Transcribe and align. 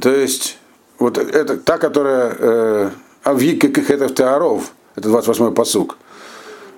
То 0.00 0.10
есть, 0.10 0.58
вот 0.98 1.18
это 1.18 1.56
та, 1.56 1.78
которая 1.78 2.36
э, 2.38 2.90
Авика 3.24 3.68
Кахетов 3.68 4.14
Теоров, 4.14 4.72
это 4.96 5.08
28-й 5.08 5.52
посук, 5.52 5.98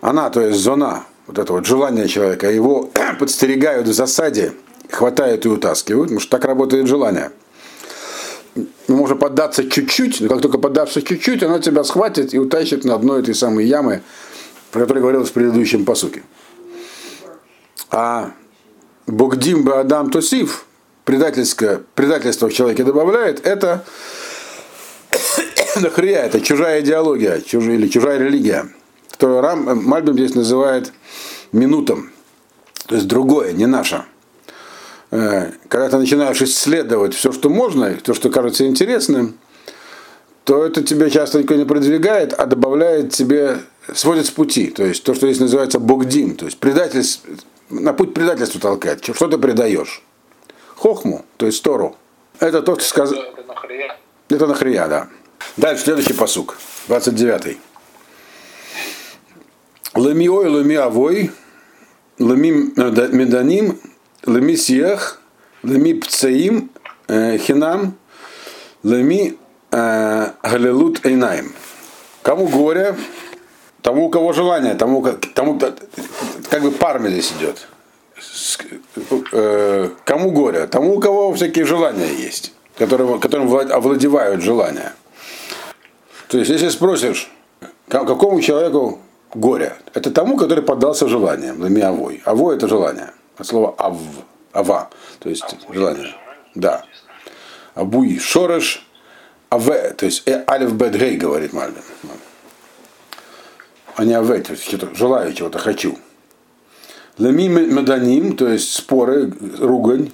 она, 0.01 0.31
то 0.31 0.41
есть 0.41 0.59
зона, 0.59 1.05
вот 1.27 1.39
это 1.39 1.53
вот 1.53 1.67
желание 1.67 2.09
человека, 2.09 2.51
его 2.51 2.91
подстерегают 3.19 3.87
в 3.87 3.93
засаде, 3.93 4.53
хватают 4.91 5.47
и 5.47 5.49
утаскивают, 5.49 6.09
потому 6.09 6.21
что 6.21 6.31
так 6.31 6.45
работает 6.45 6.87
желание. 6.87 7.31
Можно 8.89 9.17
поддаться 9.17 9.69
чуть-чуть, 9.69 10.21
но 10.21 10.29
как 10.29 10.43
только 10.43 10.59
поддаться 10.59 11.01
чуть-чуть, 11.01 11.43
она 11.43 11.61
тебя 11.61 11.85
схватит 11.85 12.35
и 12.35 12.39
утащит 12.39 12.85
на 12.85 12.99
дно 12.99 13.19
этой 13.19 13.35
самой 13.35 13.67
ямы, 13.67 14.03
про 14.73 14.81
которой 14.81 14.99
говорилось 14.99 15.31
в 15.31 15.33
предыдущем 15.33 15.85
посуке. 15.85 16.23
А 17.91 18.33
Богдим 19.07 19.69
Адам 19.69 20.11
Тосив, 20.11 20.67
предательское, 21.05 21.83
предательство 21.95 22.49
в 22.49 22.53
человеке 22.53 22.85
добавляет, 22.85 23.45
это 23.47 23.85
нахрия, 25.81 26.21
это 26.25 26.41
чужая 26.41 26.81
идеология, 26.81 27.41
чужая, 27.41 27.77
или 27.77 27.89
чужая 27.89 28.19
религия, 28.19 28.67
которую 29.11 29.41
Рам, 29.41 29.85
Мальбим 29.85 30.15
здесь 30.15 30.35
называет 30.35 30.93
минутом, 31.53 32.11
то 32.87 32.95
есть 32.95 33.07
другое, 33.07 33.53
не 33.53 33.67
наше. 33.67 34.05
Э, 35.11 35.51
когда 35.69 35.89
ты 35.91 35.99
начинаешь 35.99 36.41
исследовать 36.41 37.15
все, 37.15 37.33
что 37.33 37.51
можно, 37.51 37.95
то, 37.95 38.15
что 38.15 38.31
кажется 38.31 38.67
интересным, 38.67 39.39
то 40.45 40.65
это 40.65 40.83
тебя 40.83 41.09
часто 41.11 41.39
никто 41.39 41.55
не 41.55 41.65
продвигает, 41.65 42.33
а 42.33 42.47
добавляет 42.47 43.13
тебе, 43.13 43.59
сводит 43.95 44.27
с 44.27 44.31
пути. 44.31 44.69
То 44.69 44.85
есть 44.85 45.05
то, 45.05 45.15
что 45.15 45.27
здесь 45.27 45.41
называется 45.41 45.79
богдим, 45.79 46.35
то 46.35 46.47
есть 46.47 46.59
предательство, 46.59 47.31
на 47.71 47.93
путь 47.93 48.15
предательства 48.15 48.61
толкает. 48.61 49.05
Что 49.05 49.29
ты 49.29 49.39
предаешь? 49.39 50.03
Хохму, 50.83 51.25
то 51.37 51.47
есть 51.47 51.63
Тору. 51.63 51.95
Это 52.41 52.61
то, 52.61 52.75
что 52.75 52.89
сказал. 52.89 53.23
Это 53.23 53.45
нахрия. 53.47 53.97
Это 54.29 54.47
нахрия, 54.49 54.89
да. 54.89 55.09
Дальше 55.57 55.85
следующий 55.85 56.13
посук, 56.13 56.59
29. 56.89 57.57
Леми 59.95 60.27
ой, 60.27 60.49
леми 60.49 60.75
авой, 60.75 61.31
леми 62.19 62.73
меданим, 63.15 63.79
леми 64.27 64.57
сиях, 64.57 65.21
леми 65.63 65.93
пцаим, 65.93 66.73
э, 67.07 67.39
хинам, 67.39 67.97
леми 68.83 69.39
э, 69.71 70.31
галилут 70.43 71.07
эйнаем. 71.07 71.55
Кому 72.23 72.49
горе, 72.49 72.97
тому, 73.83 74.07
у 74.07 74.11
кого 74.11 74.33
желание, 74.33 74.75
тому, 74.75 75.07
тому 75.35 75.61
как 76.51 76.63
бы 76.63 76.73
парами 76.73 77.09
здесь 77.09 77.33
идет. 77.39 77.69
Э, 79.33 79.89
кому 80.05 80.31
горе? 80.31 80.67
Тому, 80.67 80.97
у 80.97 81.01
кого 81.01 81.33
всякие 81.35 81.65
желания 81.65 82.13
есть, 82.13 82.53
которым, 82.77 83.21
которым 83.21 83.55
овладевают 83.55 84.43
желания. 84.43 84.93
То 86.29 86.39
есть, 86.39 86.51
если 86.51 86.69
спросишь, 86.71 87.31
какому 87.89 88.41
человеку 88.41 89.01
горе, 89.35 89.77
это 89.95 90.11
тому, 90.11 90.37
который 90.37 90.63
поддался 90.63 91.09
желаниям, 91.09 91.61
ламиавой. 91.61 92.23
Авой 92.25 92.57
это 92.57 92.69
желание. 92.69 93.11
От 93.37 93.47
слова 93.47 93.75
ав, 93.79 93.97
ава, 94.53 94.91
то 95.19 95.29
есть 95.29 95.45
Абуй 95.65 95.77
желание. 95.77 96.15
Да. 96.55 96.85
Абуй 97.75 98.19
шореш, 98.19 98.87
аве, 99.51 99.95
то 99.97 100.07
есть 100.07 100.23
э, 100.27 100.45
алиф 100.49 100.73
бет 100.73 100.97
гей, 100.97 101.17
говорит 101.17 101.53
Мальбин. 101.53 101.83
А 103.97 104.05
не 104.05 104.15
аве, 104.15 104.41
то 104.41 104.53
есть 104.53 104.71
желаю 104.97 105.33
чего-то, 105.33 105.59
хочу. 105.59 105.99
Лами 107.19 107.49
меданим, 107.49 108.37
то 108.37 108.49
есть 108.49 108.73
споры, 108.73 109.33
ругань. 109.59 110.11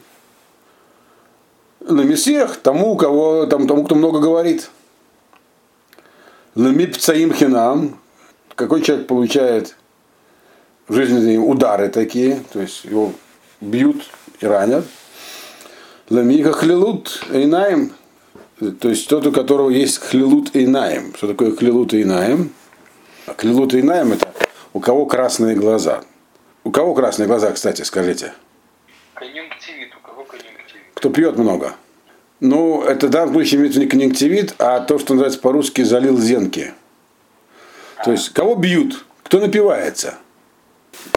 Ламисех, 1.80 2.56
тому, 2.56 2.92
у 2.92 2.96
кого, 2.96 3.46
там, 3.46 3.66
тому, 3.66 3.84
кто 3.84 3.94
много 3.94 4.18
говорит. 4.18 4.70
Лами 6.54 6.86
пцаим 6.86 7.32
хинам, 7.32 7.98
какой 8.54 8.82
человек 8.82 9.06
получает 9.06 9.76
жизни 10.88 11.36
удары 11.36 11.88
такие, 11.88 12.42
то 12.52 12.60
есть 12.60 12.84
его 12.84 13.12
бьют 13.60 14.02
и 14.40 14.46
ранят. 14.46 14.84
Ламиха 16.10 16.52
хлилут 16.52 17.22
инаем, 17.30 17.92
то 18.80 18.88
есть 18.88 19.08
тот, 19.08 19.26
у 19.26 19.32
которого 19.32 19.70
есть 19.70 19.98
хлилут 19.98 20.50
инаем. 20.54 21.14
Что 21.14 21.28
такое 21.28 21.54
хлилут 21.54 21.94
инаем? 21.94 22.50
Хлилут 23.36 23.74
инаем 23.74 24.12
это 24.12 24.26
у 24.72 24.80
кого 24.80 25.06
красные 25.06 25.54
глаза. 25.54 26.02
У 26.68 26.70
кого 26.70 26.94
красные 26.94 27.26
глаза, 27.26 27.50
кстати, 27.52 27.80
скажите? 27.80 28.34
Конъюнктивит, 29.14 29.88
у 29.96 30.06
кого 30.06 30.22
конъюнктивит? 30.24 30.82
Кто 30.92 31.08
пьет 31.08 31.38
много. 31.38 31.72
Ну, 32.40 32.82
это 32.82 33.06
в 33.06 33.10
данном 33.10 33.32
случае 33.32 33.60
имеется 33.60 33.80
не 33.80 33.86
конъюнктивит, 33.86 34.54
а 34.58 34.80
то, 34.80 34.98
что 34.98 35.14
называется 35.14 35.40
по-русски 35.40 35.80
залил 35.80 36.18
зенки. 36.18 36.74
То 38.04 38.12
есть, 38.12 38.34
кого 38.34 38.54
бьют? 38.54 39.06
Кто 39.22 39.40
напивается? 39.40 40.18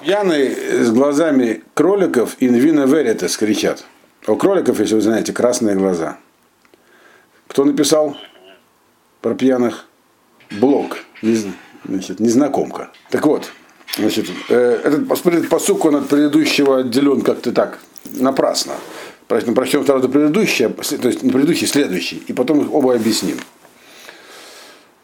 Пьяные 0.02 0.56
с 0.86 0.90
глазами 0.90 1.64
кроликов 1.74 2.38
инвина 2.40 2.86
веритас 2.86 3.36
кричат. 3.36 3.84
У 4.28 4.38
кроликов, 4.38 4.80
если 4.80 4.96
вы 4.96 5.02
знаете, 5.02 5.34
красные 5.34 5.76
глаза. 5.76 6.18
Кто 7.50 7.66
написал 7.66 8.16
про 9.20 9.36
пьяных? 9.36 9.86
Блок. 10.50 11.00
Значит, 11.84 12.22
незнакомка. 12.22 12.92
Так 13.10 13.26
вот, 13.26 13.52
значит, 13.98 14.28
э, 14.50 14.82
этот 14.84 15.50
посук, 15.50 15.86
он 15.86 15.98
от 15.98 16.08
предыдущего 16.08 16.80
отделен 16.80 17.22
как-то 17.22 17.52
так, 17.52 17.80
напрасно. 18.06 18.74
Прочтем 19.28 19.86
сразу 19.86 20.10
предыдущее, 20.10 20.70
то 20.70 21.08
есть 21.08 21.24
не 21.24 21.32
предыдущий, 21.32 21.66
следующий, 21.66 22.22
и 22.28 22.34
потом 22.34 22.62
их 22.62 22.74
оба 22.74 22.96
объясним. 22.96 23.38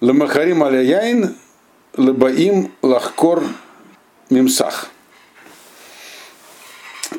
Ламахарим 0.01 0.63
аляяин 0.63 1.35
лыбаим 1.95 2.71
лахкор 2.81 3.43
мимсах. 4.29 4.89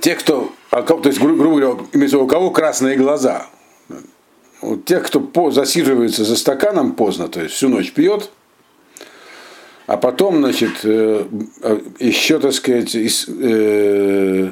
Те, 0.00 0.14
кто, 0.14 0.52
а 0.70 0.82
то 0.82 1.00
есть, 1.04 1.18
грубо 1.18 1.44
говоря, 1.44 1.78
имеется 1.92 2.18
у 2.18 2.26
кого 2.26 2.50
красные 2.50 2.96
глаза, 2.96 3.46
вот 4.60 4.84
тех, 4.84 5.04
кто 5.06 5.20
по, 5.20 5.50
засиживается 5.50 6.24
за 6.24 6.36
стаканом 6.36 6.92
поздно, 6.92 7.28
то 7.28 7.40
есть 7.40 7.54
всю 7.54 7.68
ночь 7.68 7.92
пьет, 7.92 8.30
а 9.88 9.96
потом, 9.96 10.36
значит, 10.40 10.84
э, 10.84 11.24
еще, 11.98 12.38
так 12.38 12.52
сказать, 12.52 12.94
э, 12.94 14.50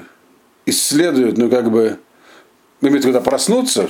исследует, 0.64 1.36
ну, 1.36 1.50
как 1.50 1.70
бы, 1.70 1.98
имеется 2.80 3.08
когда 3.08 3.20
проснуться 3.20 3.86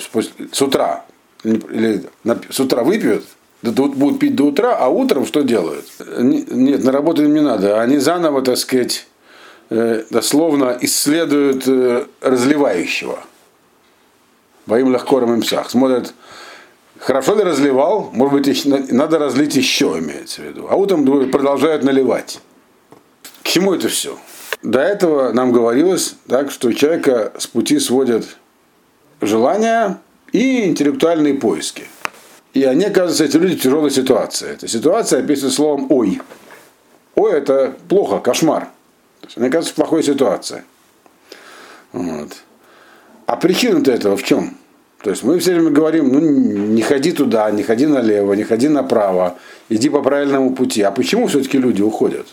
с 0.51 0.61
утра, 0.61 1.05
или 1.45 2.03
с 2.51 2.59
утра 2.59 2.83
выпьют, 2.83 3.23
будут 3.63 4.19
пить 4.19 4.35
до 4.35 4.47
утра, 4.47 4.77
а 4.77 4.89
утром 4.89 5.25
что 5.25 5.43
делают? 5.43 5.87
Нет, 6.19 6.83
на 6.83 6.91
работу 6.91 7.23
им 7.23 7.33
не 7.33 7.43
надо. 7.43 7.81
Они 7.81 7.99
заново, 7.99 8.43
так 8.43 8.57
сказать, 8.57 9.07
э, 9.71 10.03
дословно 10.11 10.77
исследуют 10.81 11.63
э, 11.69 12.07
разливающего. 12.23 13.21
Боим 14.67 14.93
легкором 14.93 15.35
им 15.35 15.45
сах. 15.45 15.71
Смотрят, 15.71 16.13
хорошо 16.99 17.35
ли 17.35 17.43
разливал, 17.43 18.11
может 18.13 18.35
быть, 18.35 18.67
надо 18.93 19.19
разлить 19.19 19.57
еще, 19.57 19.99
имеется 19.99 20.43
в 20.43 20.45
виду. 20.45 20.67
А 20.69 20.77
утром 20.77 21.31
продолжают 21.31 21.83
наливать. 21.83 22.41
К 23.43 23.49
чему 23.49 23.75
это 23.75 23.89
все? 23.89 24.19
До 24.63 24.81
этого 24.81 25.33
нам 25.33 25.53
говорилось, 25.53 26.17
так, 26.29 26.51
что 26.51 26.73
человека 26.73 27.33
с 27.39 27.47
пути 27.47 27.79
сводят 27.79 28.37
желания 29.21 29.99
и 30.33 30.65
интеллектуальные 30.65 31.35
поиски. 31.35 31.85
И 32.55 32.65
они, 32.65 32.87
оказывается, 32.87 33.25
эти 33.25 33.37
люди 33.37 33.57
в 33.57 33.63
тяжелой 33.63 33.91
ситуации. 33.91 34.49
Эта 34.49 34.67
ситуация 34.67 35.21
описывается 35.21 35.57
словом 35.57 35.87
«ой». 35.91 36.21
«Ой»– 37.15 37.33
это 37.35 37.75
плохо, 37.89 38.19
кошмар. 38.19 38.69
То 39.21 39.27
есть 39.27 39.37
они 39.37 39.49
оказываются 39.49 39.73
в 39.73 39.77
плохой. 39.77 40.63
Вот. 41.93 42.37
А 43.27 43.37
причина-то 43.37 43.93
этого 43.93 44.17
в 44.17 44.23
чем? 44.23 44.57
То 45.03 45.11
есть 45.11 45.23
мы 45.23 45.39
все 45.39 45.53
время 45.53 45.71
говорим, 45.71 46.09
ну 46.09 46.21
не 46.21 46.83
ходи 46.83 47.13
туда, 47.13 47.51
не 47.51 47.63
ходи 47.63 47.87
налево, 47.87 48.33
не 48.33 48.45
ходи 48.45 48.69
направо, 48.69 49.39
иди 49.69 49.89
по 49.89 50.03
правильному 50.03 50.55
пути. 50.55 50.83
А 50.83 50.91
почему 50.91 51.27
все-таки 51.27 51.59
люди 51.59 51.83
уходят? 51.83 52.27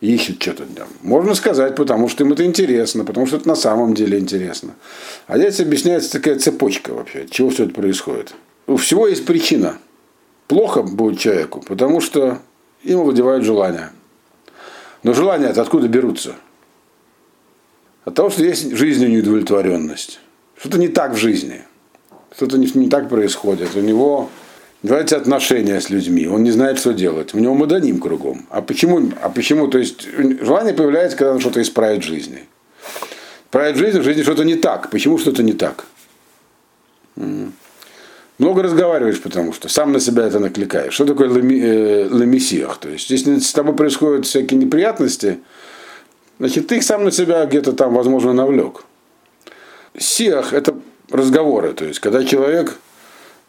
Ищут 0.00 0.42
что-то 0.42 0.64
там. 0.74 0.88
Можно 1.02 1.34
сказать, 1.34 1.76
потому 1.76 2.08
что 2.08 2.24
им 2.24 2.32
это 2.32 2.44
интересно, 2.44 3.04
потому 3.04 3.26
что 3.26 3.36
это 3.36 3.48
на 3.48 3.56
самом 3.56 3.94
деле 3.94 4.18
интересно. 4.18 4.74
А 5.26 5.38
здесь 5.38 5.60
объясняется 5.60 6.12
такая 6.12 6.38
цепочка 6.38 6.92
вообще, 6.92 7.26
чего 7.30 7.50
все 7.50 7.64
это 7.64 7.74
происходит 7.74 8.34
у 8.66 8.76
всего 8.76 9.06
есть 9.06 9.24
причина. 9.26 9.78
Плохо 10.48 10.82
будет 10.82 11.18
человеку, 11.18 11.62
потому 11.66 12.00
что 12.00 12.38
им 12.82 13.00
овладевают 13.00 13.44
желания. 13.44 13.92
Но 15.02 15.12
желания 15.12 15.46
это 15.46 15.62
откуда 15.62 15.88
берутся? 15.88 16.36
От 18.04 18.14
того, 18.14 18.30
что 18.30 18.44
есть 18.44 18.72
жизни 18.72 19.06
неудовлетворенность. 19.06 20.20
Что-то 20.58 20.78
не 20.78 20.88
так 20.88 21.12
в 21.12 21.16
жизни. 21.16 21.62
Что-то 22.34 22.58
не, 22.58 22.70
не 22.74 22.88
так 22.88 23.08
происходит. 23.08 23.74
У 23.74 23.80
него 23.80 24.30
нравятся 24.82 25.16
отношения 25.16 25.80
с 25.80 25.90
людьми. 25.90 26.26
Он 26.26 26.42
не 26.42 26.50
знает, 26.50 26.78
что 26.78 26.92
делать. 26.92 27.34
У 27.34 27.38
него 27.38 27.54
модоним 27.54 28.00
кругом. 28.00 28.46
А 28.50 28.62
почему? 28.62 29.10
А 29.22 29.28
почему? 29.28 29.68
То 29.68 29.78
есть 29.78 30.06
желание 30.40 30.74
появляется, 30.74 31.16
когда 31.16 31.32
он 31.32 31.40
что-то 31.40 31.60
исправит 31.60 32.04
в 32.04 32.06
жизни. 32.06 32.44
Исправит 33.46 33.76
жизнь, 33.76 34.00
в 34.00 34.02
жизни 34.02 34.22
что-то 34.22 34.44
не 34.44 34.56
так. 34.56 34.90
Почему 34.90 35.18
что-то 35.18 35.42
не 35.42 35.52
так? 35.52 35.86
Много 38.38 38.62
разговариваешь, 38.62 39.22
потому 39.22 39.54
что 39.54 39.68
сам 39.70 39.92
на 39.92 40.00
себя 40.00 40.26
это 40.26 40.38
накликаешь. 40.38 40.92
Что 40.92 41.06
такое 41.06 41.30
ламесиях? 41.30 42.76
То 42.76 42.90
есть, 42.90 43.08
если 43.08 43.38
с 43.38 43.52
тобой 43.52 43.74
происходят 43.74 44.26
всякие 44.26 44.60
неприятности, 44.60 45.38
значит, 46.38 46.66
ты 46.66 46.76
их 46.76 46.82
сам 46.82 47.04
на 47.04 47.10
себя 47.10 47.46
где-то 47.46 47.72
там, 47.72 47.94
возможно, 47.94 48.34
навлек. 48.34 48.84
Сиах– 49.98 50.52
это 50.54 50.74
разговоры. 51.10 51.72
То 51.72 51.84
есть, 51.84 52.00
когда 52.00 52.24
человек... 52.24 52.76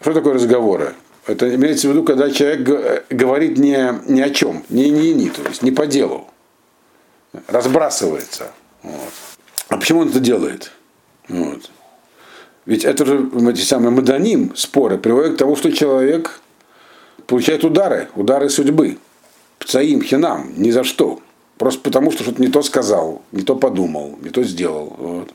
Что 0.02 0.14
такое 0.14 0.36
разговоры? 0.36 0.94
Это 1.26 1.54
имеется 1.56 1.88
в 1.88 1.92
виду, 1.92 2.04
когда 2.04 2.30
человек 2.30 3.08
говорит 3.10 3.58
не, 3.58 4.00
ни 4.08 4.22
о 4.22 4.30
чем, 4.30 4.64
не, 4.70 4.90
не, 4.90 5.14
не, 5.14 5.30
то 5.30 5.42
есть 5.42 5.62
не 5.62 5.72
по 5.72 5.86
делу. 5.86 6.28
Разбрасывается. 7.48 8.52
Вот. 8.84 9.12
А 9.68 9.78
почему 9.78 10.02
он 10.02 10.10
это 10.10 10.20
делает? 10.20 10.72
Вот. 11.28 11.70
Ведь 12.66 12.86
это 12.86 13.06
же 13.06 13.30
эти 13.50 13.62
самые 13.62 13.92
маданим, 13.92 14.56
споры, 14.56 14.98
приводят 14.98 15.36
к 15.36 15.38
тому, 15.38 15.56
что 15.56 15.72
человек 15.72 16.42
получает 17.26 17.64
удары, 17.64 18.08
удары 18.16 18.50
судьбы. 18.50 18.98
Пцаим, 19.60 20.02
хинам, 20.02 20.54
ни 20.56 20.72
за 20.72 20.84
что. 20.84 21.20
Просто 21.58 21.82
потому, 21.82 22.12
что 22.12 22.24
что-то 22.24 22.42
не 22.42 22.48
то 22.50 22.62
сказал, 22.62 23.22
не 23.32 23.42
то 23.42 23.56
подумал, 23.56 24.18
не 24.22 24.30
то 24.30 24.44
сделал. 24.44 24.96
Вот. 24.98 25.34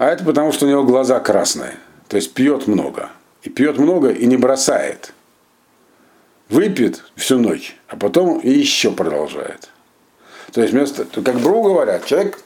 А 0.00 0.06
это 0.06 0.24
потому, 0.24 0.50
что 0.50 0.64
у 0.64 0.68
него 0.70 0.82
глаза 0.82 1.20
красные. 1.20 1.74
То 2.08 2.16
есть 2.16 2.32
пьет 2.32 2.66
много. 2.66 3.10
И 3.42 3.50
пьет 3.50 3.76
много 3.76 4.08
и 4.08 4.24
не 4.24 4.38
бросает. 4.38 5.12
Выпьет 6.48 7.04
всю 7.16 7.38
ночь, 7.38 7.76
а 7.86 7.96
потом 7.96 8.38
и 8.38 8.48
еще 8.48 8.92
продолжает. 8.92 9.68
То 10.52 10.62
есть, 10.62 10.72
вместо, 10.72 11.04
как 11.04 11.38
Бру 11.40 11.62
говорят, 11.62 12.06
человек 12.06 12.40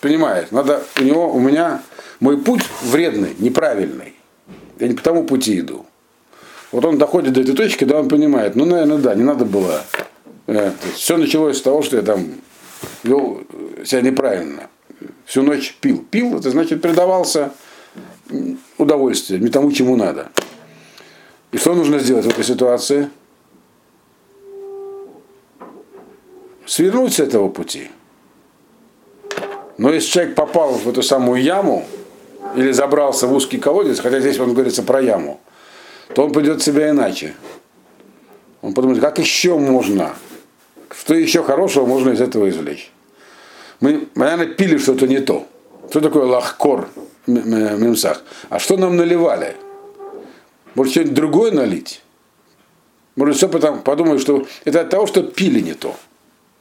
понимает, 0.00 0.52
надо 0.52 0.82
у 0.98 1.02
него, 1.02 1.30
у 1.30 1.38
меня 1.38 1.82
мой 2.18 2.38
путь 2.38 2.62
вредный, 2.80 3.36
неправильный. 3.38 4.14
Я 4.78 4.88
не 4.88 4.94
по 4.94 5.02
тому 5.02 5.24
пути 5.24 5.60
иду. 5.60 5.84
Вот 6.72 6.86
он 6.86 6.96
доходит 6.96 7.34
до 7.34 7.42
этой 7.42 7.54
точки, 7.54 7.84
да, 7.84 8.00
он 8.00 8.08
понимает, 8.08 8.56
ну, 8.56 8.64
наверное, 8.64 8.96
да, 8.96 9.14
не 9.14 9.22
надо 9.22 9.44
было. 9.44 9.82
Э, 10.46 10.72
все 10.94 11.18
началось 11.18 11.58
с 11.58 11.62
того, 11.62 11.82
что 11.82 11.98
я 11.98 12.02
там 12.02 12.36
вел 13.02 13.42
себя 13.84 14.00
неправильно. 14.00 14.70
Всю 15.30 15.44
ночь 15.44 15.76
пил. 15.80 16.04
Пил, 16.10 16.38
это 16.38 16.50
значит 16.50 16.82
предавался 16.82 17.52
удовольствию, 18.78 19.40
не 19.40 19.48
тому, 19.48 19.70
чему 19.70 19.94
надо. 19.94 20.28
И 21.52 21.56
что 21.56 21.72
нужно 21.72 22.00
сделать 22.00 22.24
в 22.26 22.30
этой 22.30 22.42
ситуации? 22.42 23.08
Свернуть 26.66 27.14
с 27.14 27.20
этого 27.20 27.48
пути. 27.48 27.92
Но 29.78 29.92
если 29.92 30.10
человек 30.10 30.34
попал 30.34 30.72
в 30.72 30.88
эту 30.88 31.00
самую 31.00 31.40
яму, 31.40 31.86
или 32.56 32.72
забрался 32.72 33.28
в 33.28 33.32
узкий 33.32 33.58
колодец, 33.58 34.00
хотя 34.00 34.18
здесь 34.18 34.40
он 34.40 34.52
говорится 34.52 34.82
про 34.82 35.00
яму, 35.00 35.40
то 36.12 36.24
он 36.24 36.32
придет 36.32 36.60
себя 36.60 36.90
иначе. 36.90 37.36
Он 38.62 38.74
подумает, 38.74 39.00
как 39.00 39.20
еще 39.20 39.56
можно, 39.56 40.16
что 40.90 41.14
еще 41.14 41.44
хорошего 41.44 41.86
можно 41.86 42.10
из 42.10 42.20
этого 42.20 42.48
извлечь. 42.48 42.90
Мы, 43.80 44.08
наверное, 44.14 44.46
пили 44.46 44.78
что-то 44.78 45.06
не 45.06 45.20
то. 45.20 45.46
Что 45.88 46.00
такое 46.00 46.24
лахкор 46.24 46.88
мемсах? 47.26 48.22
А 48.48 48.58
что 48.58 48.76
нам 48.76 48.96
наливали? 48.96 49.56
Может, 50.74 50.92
что-нибудь 50.92 51.14
другое 51.14 51.52
налить? 51.52 52.02
Может, 53.16 53.36
все 53.36 53.48
потом 53.48 53.80
подумают, 53.80 54.22
что 54.22 54.46
это 54.64 54.82
от 54.82 54.90
того, 54.90 55.06
что 55.06 55.22
пили 55.22 55.60
не 55.60 55.74
то. 55.74 55.96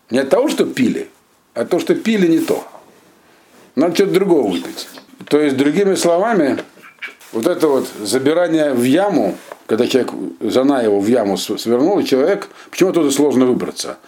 Не 0.09 0.19
от 0.19 0.29
того, 0.29 0.49
что 0.49 0.65
пили, 0.65 1.09
а 1.53 1.61
от 1.61 1.69
того, 1.69 1.79
что 1.79 1.95
пили 1.95 2.27
не 2.27 2.39
то. 2.39 2.65
Надо 3.75 3.95
что-то 3.95 4.13
другого 4.13 4.49
выпить. 4.49 4.87
То 5.27 5.39
есть, 5.39 5.57
другими 5.57 5.95
словами, 5.95 6.57
вот 7.31 7.45
это 7.45 7.67
вот 7.67 7.87
забирание 8.01 8.73
в 8.73 8.83
яму, 8.83 9.37
когда 9.67 9.85
человек, 9.85 10.11
зана 10.41 10.81
его 10.81 10.99
в 10.99 11.07
яму 11.07 11.37
свернул, 11.37 12.01
человек, 12.03 12.49
почему 12.71 12.89
оттуда 12.89 13.11
сложно 13.11 13.45
выбраться? 13.45 13.99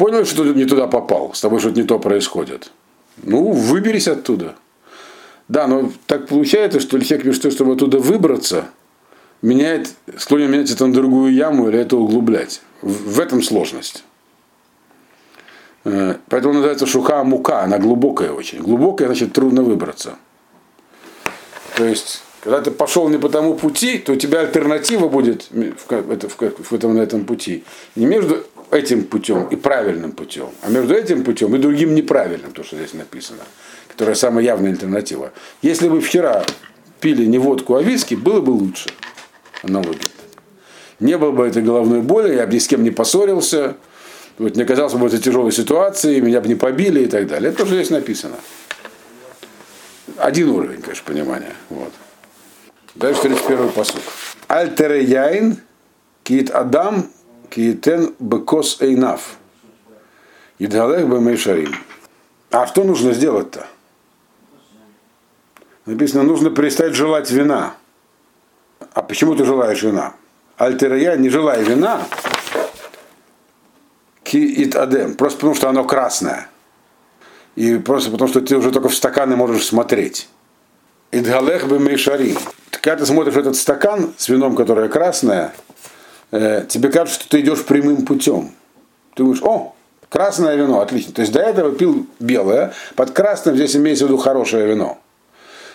Понял, 0.00 0.24
что 0.24 0.44
ты 0.44 0.58
не 0.58 0.64
туда 0.64 0.86
попал, 0.86 1.34
с 1.34 1.42
тобой 1.42 1.60
что-то 1.60 1.78
не 1.78 1.86
то 1.86 1.98
происходит. 1.98 2.72
Ну, 3.22 3.52
выберись 3.52 4.08
оттуда. 4.08 4.54
Да, 5.46 5.66
но 5.66 5.92
так 6.06 6.26
получается, 6.26 6.80
что 6.80 6.98
человек 7.00 7.26
мечтает, 7.26 7.54
чтобы 7.54 7.74
оттуда 7.74 7.98
выбраться, 7.98 8.70
меняет, 9.42 9.92
склонен 10.16 10.50
менять 10.50 10.70
это 10.70 10.86
на 10.86 10.94
другую 10.94 11.34
яму 11.34 11.68
или 11.68 11.78
это 11.78 11.98
углублять. 11.98 12.62
В, 12.80 13.16
в 13.16 13.20
этом 13.20 13.42
сложность. 13.42 14.02
Э, 15.84 16.14
поэтому 16.30 16.54
называется 16.54 16.86
шуха 16.86 17.22
мука, 17.22 17.64
она 17.64 17.76
глубокая 17.76 18.32
очень. 18.32 18.60
Глубокая, 18.62 19.06
значит, 19.06 19.34
трудно 19.34 19.62
выбраться. 19.62 20.14
То 21.76 21.84
есть, 21.84 22.22
когда 22.40 22.62
ты 22.62 22.70
пошел 22.70 23.06
не 23.10 23.18
по 23.18 23.28
тому 23.28 23.52
пути, 23.52 23.98
то 23.98 24.12
у 24.12 24.16
тебя 24.16 24.40
альтернатива 24.40 25.08
будет 25.08 25.48
в, 25.50 25.92
это, 25.92 26.30
в, 26.30 26.38
в 26.38 26.72
этом, 26.72 26.94
на 26.94 27.00
этом 27.00 27.26
пути. 27.26 27.64
Не 27.96 28.06
между 28.06 28.46
этим 28.70 29.04
путем 29.04 29.48
и 29.48 29.56
правильным 29.56 30.12
путем, 30.12 30.50
а 30.62 30.70
между 30.70 30.94
этим 30.94 31.24
путем 31.24 31.54
и 31.54 31.58
другим 31.58 31.94
неправильным, 31.94 32.52
то, 32.52 32.62
что 32.62 32.76
здесь 32.76 32.94
написано, 32.94 33.42
которая 33.88 34.14
самая 34.14 34.44
явная 34.44 34.70
альтернатива. 34.70 35.32
Если 35.62 35.88
бы 35.88 36.00
вчера 36.00 36.44
пили 37.00 37.24
не 37.26 37.38
водку, 37.38 37.74
а 37.74 37.82
виски, 37.82 38.14
было 38.14 38.40
бы 38.40 38.50
лучше. 38.50 38.90
Аналогия. 39.62 40.00
Не 41.00 41.16
было 41.18 41.32
бы 41.32 41.46
этой 41.46 41.62
головной 41.62 42.00
боли, 42.00 42.34
я 42.34 42.46
бы 42.46 42.52
ни 42.52 42.58
с 42.58 42.68
кем 42.68 42.82
не 42.82 42.90
поссорился, 42.90 43.76
вот 44.38 44.56
не 44.56 44.62
оказался 44.62 44.96
бы 44.96 45.02
в 45.02 45.06
этой 45.06 45.18
тяжелой 45.20 45.52
ситуации, 45.52 46.20
меня 46.20 46.40
бы 46.40 46.48
не 46.48 46.54
побили 46.54 47.04
и 47.04 47.06
так 47.06 47.26
далее. 47.26 47.50
Это 47.50 47.64
тоже 47.64 47.76
здесь 47.76 47.90
написано. 47.90 48.36
Один 50.16 50.50
уровень, 50.50 50.82
конечно, 50.82 51.04
понимания. 51.06 51.54
Вот. 51.70 51.92
Дальше 52.94 53.22
31 53.22 53.70
посуд. 53.70 54.00
Альтере 54.48 55.04
яин 55.04 55.58
кит 56.22 56.50
адам 56.50 57.10
киетен 57.50 58.14
бекос 58.18 58.80
эйнаф. 58.80 59.36
Идгалех 60.58 61.06
бемейшарим. 61.06 61.74
А 62.50 62.66
что 62.66 62.84
нужно 62.84 63.12
сделать-то? 63.12 63.66
Написано, 65.86 66.22
нужно 66.22 66.50
перестать 66.50 66.94
желать 66.94 67.30
вина. 67.30 67.74
А 68.92 69.02
почему 69.02 69.34
ты 69.34 69.44
желаешь 69.44 69.82
вина? 69.82 70.14
Альтерия, 70.56 71.16
не 71.16 71.30
желая 71.30 71.62
вина, 71.62 72.06
ки 74.22 74.70
адем, 74.76 75.14
просто 75.14 75.38
потому 75.38 75.54
что 75.54 75.68
оно 75.68 75.84
красное. 75.84 76.48
И 77.56 77.78
просто 77.78 78.10
потому, 78.10 78.28
что 78.28 78.40
ты 78.40 78.56
уже 78.56 78.70
только 78.70 78.88
в 78.88 78.94
стаканы 78.94 79.36
можешь 79.36 79.66
смотреть. 79.66 80.28
Идгалех 81.10 81.66
бы 81.66 81.78
мейшари. 81.78 82.36
Когда 82.70 82.96
ты 82.96 83.06
смотришь 83.06 83.36
этот 83.36 83.56
стакан 83.56 84.12
с 84.16 84.28
вином, 84.28 84.54
которое 84.54 84.88
красное, 84.88 85.52
э, 86.30 86.64
тебе 86.68 86.90
кажется, 86.90 87.20
что 87.20 87.28
ты 87.28 87.40
идешь 87.40 87.64
прямым 87.64 88.04
путем. 88.04 88.52
Ты 89.14 89.22
думаешь, 89.22 89.42
о, 89.42 89.74
красное 90.08 90.56
вино, 90.56 90.80
отлично. 90.80 91.12
То 91.12 91.22
есть 91.22 91.32
до 91.32 91.40
этого 91.40 91.72
пил 91.72 92.06
белое, 92.18 92.72
под 92.96 93.10
красным 93.10 93.56
здесь 93.56 93.76
имеется 93.76 94.04
в 94.04 94.08
виду 94.08 94.18
хорошее 94.18 94.66
вино. 94.66 94.98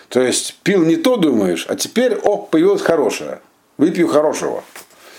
То 0.08 0.20
есть 0.20 0.58
пил 0.62 0.84
не 0.84 0.96
то, 0.96 1.16
думаешь, 1.16 1.66
а 1.68 1.74
теперь, 1.74 2.14
о, 2.14 2.38
появилось 2.38 2.82
хорошее. 2.82 3.40
Выпью 3.76 4.08
хорошего. 4.08 4.62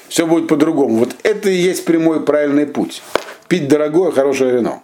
Все 0.08 0.26
будет 0.26 0.48
по-другому. 0.48 0.98
Вот 0.98 1.16
это 1.24 1.50
и 1.50 1.56
есть 1.56 1.86
прямой 1.86 2.24
правильный 2.24 2.66
путь. 2.66 3.02
Пить 3.48 3.68
дорогое, 3.68 4.12
хорошее 4.12 4.54
вино. 4.54 4.82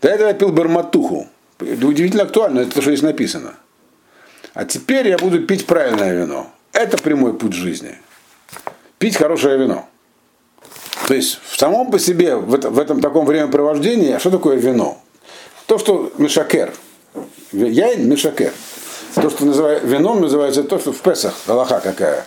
До 0.00 0.08
этого 0.08 0.28
я 0.28 0.34
пил 0.34 0.50
барматуху. 0.50 1.26
Это 1.58 1.86
удивительно 1.86 2.22
актуально, 2.22 2.60
это 2.60 2.74
то, 2.74 2.82
что 2.82 2.92
здесь 2.92 3.02
написано. 3.02 3.54
А 4.54 4.64
теперь 4.64 5.08
я 5.08 5.18
буду 5.18 5.42
пить 5.42 5.66
правильное 5.66 6.14
вино. 6.14 6.50
Это 6.72 6.96
прямой 6.98 7.34
путь 7.34 7.52
жизни. 7.52 7.98
Пить 8.98 9.16
хорошее 9.16 9.58
вино. 9.58 9.86
То 11.06 11.14
есть 11.14 11.38
в 11.44 11.58
самом 11.58 11.90
по 11.90 11.98
себе, 11.98 12.36
в 12.36 12.54
этом, 12.54 12.74
в 12.74 12.78
этом 12.78 13.00
таком 13.00 13.24
времяпровождении, 13.24 14.12
а 14.12 14.18
что 14.18 14.30
такое 14.30 14.56
вино? 14.56 14.98
То, 15.66 15.78
что 15.78 16.12
мешакер. 16.18 16.74
Я 17.52 17.94
мешакер. 17.94 18.52
То, 19.14 19.30
что 19.30 19.46
называют, 19.46 19.84
вином 19.84 20.20
называется 20.20 20.64
то, 20.64 20.78
что 20.78 20.92
в 20.92 21.00
Песах, 21.00 21.34
Аллаха 21.46 21.80
какая. 21.80 22.26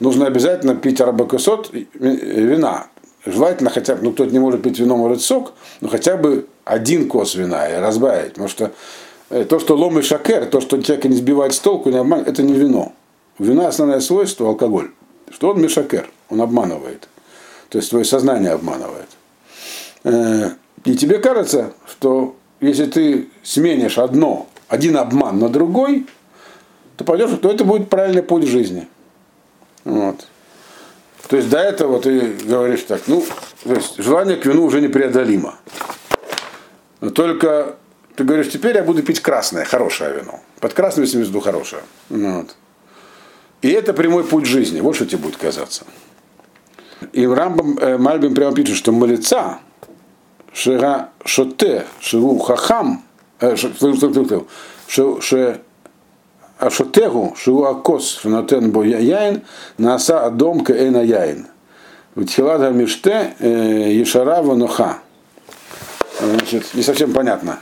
Нужно 0.00 0.26
обязательно 0.26 0.74
пить 0.74 1.00
арабакасот 1.00 1.70
вина. 1.72 2.86
Желательно 3.24 3.70
хотя 3.70 3.94
бы, 3.94 4.02
ну 4.02 4.12
кто-то 4.12 4.32
не 4.32 4.38
может 4.38 4.62
пить 4.62 4.78
вино, 4.78 4.96
может 4.96 5.22
сок, 5.22 5.52
но 5.80 5.88
хотя 5.88 6.16
бы 6.16 6.46
один 6.64 7.08
кос 7.08 7.34
вина 7.34 7.68
и 7.68 7.80
разбавить. 7.80 8.30
Потому 8.30 8.48
что 8.48 8.72
э, 9.30 9.44
то, 9.44 9.60
что 9.60 9.76
лом 9.76 9.98
и 9.98 10.02
шакер, 10.02 10.46
то, 10.46 10.60
что 10.60 10.82
человека 10.82 11.08
не 11.08 11.16
сбивает 11.16 11.54
с 11.54 11.60
толку, 11.60 11.90
не 11.90 11.98
обманывает, 11.98 12.32
это 12.32 12.42
не 12.42 12.54
вино. 12.54 12.92
Вина 13.38 13.68
основное 13.68 14.00
свойство 14.00 14.48
алкоголь. 14.48 14.90
Что 15.32 15.50
он 15.50 15.60
мешакер, 15.60 16.08
он 16.28 16.40
обманывает. 16.40 17.08
То 17.68 17.78
есть 17.78 17.90
твое 17.90 18.04
сознание 18.04 18.52
обманывает. 18.52 19.08
Э, 20.04 20.50
и 20.84 20.94
тебе 20.94 21.18
кажется, 21.18 21.72
что 21.88 22.36
если 22.60 22.86
ты 22.86 23.28
сменишь 23.42 23.98
одно, 23.98 24.48
один 24.68 24.96
обман 24.96 25.38
на 25.38 25.48
другой, 25.48 26.06
то 26.96 27.04
пойдешь, 27.04 27.30
то 27.40 27.50
это 27.50 27.64
будет 27.64 27.88
правильный 27.88 28.22
путь 28.22 28.46
жизни. 28.46 28.88
Вот. 29.84 30.26
То 31.28 31.36
есть 31.36 31.48
до 31.48 31.58
этого 31.58 32.00
ты 32.00 32.34
говоришь 32.44 32.82
так, 32.82 33.02
ну, 33.06 33.24
то 33.64 33.74
есть 33.74 33.96
желание 33.96 34.36
к 34.36 34.44
вину 34.44 34.64
уже 34.64 34.80
непреодолимо. 34.80 35.54
Но 37.00 37.10
только 37.10 37.76
ты 38.16 38.24
говоришь, 38.24 38.50
теперь 38.50 38.76
я 38.76 38.82
буду 38.82 39.02
пить 39.02 39.20
красное, 39.20 39.64
хорошее 39.64 40.14
вино. 40.14 40.40
Под 40.60 40.74
красным, 40.74 41.04
если 41.04 41.22
в 41.22 41.26
виду 41.26 41.40
хорошее. 41.40 41.82
Вот. 42.10 42.54
И 43.62 43.70
это 43.70 43.94
прямой 43.94 44.24
путь 44.24 44.44
жизни. 44.46 44.80
Вот 44.80 44.96
что 44.96 45.06
тебе 45.06 45.18
будет 45.18 45.36
казаться. 45.36 45.84
И 47.12 47.26
Рамбам 47.26 47.78
э, 47.78 47.96
Мальбим 47.96 48.34
прямо 48.34 48.54
пишет, 48.54 48.76
что 48.76 48.92
молиться 48.92 49.58
шера 50.52 51.10
шоте 51.24 51.86
шеру 52.00 52.38
хахам 52.38 53.02
э, 53.40 53.54
ашотегу 56.58 57.34
шеру 57.36 57.64
акос 57.64 58.18
шенотен 58.20 58.70
бо 58.70 58.82
яин 58.84 59.42
наса 59.78 60.26
адом 60.26 60.64
каэна 60.64 61.02
яин. 61.02 61.46
Тхилада 62.14 62.70
миште 62.70 63.34
э, 63.38 63.92
ешара 63.92 64.42
ваноха. 64.42 64.98
Значит, 66.20 66.74
не 66.74 66.82
совсем 66.82 67.12
понятно, 67.12 67.58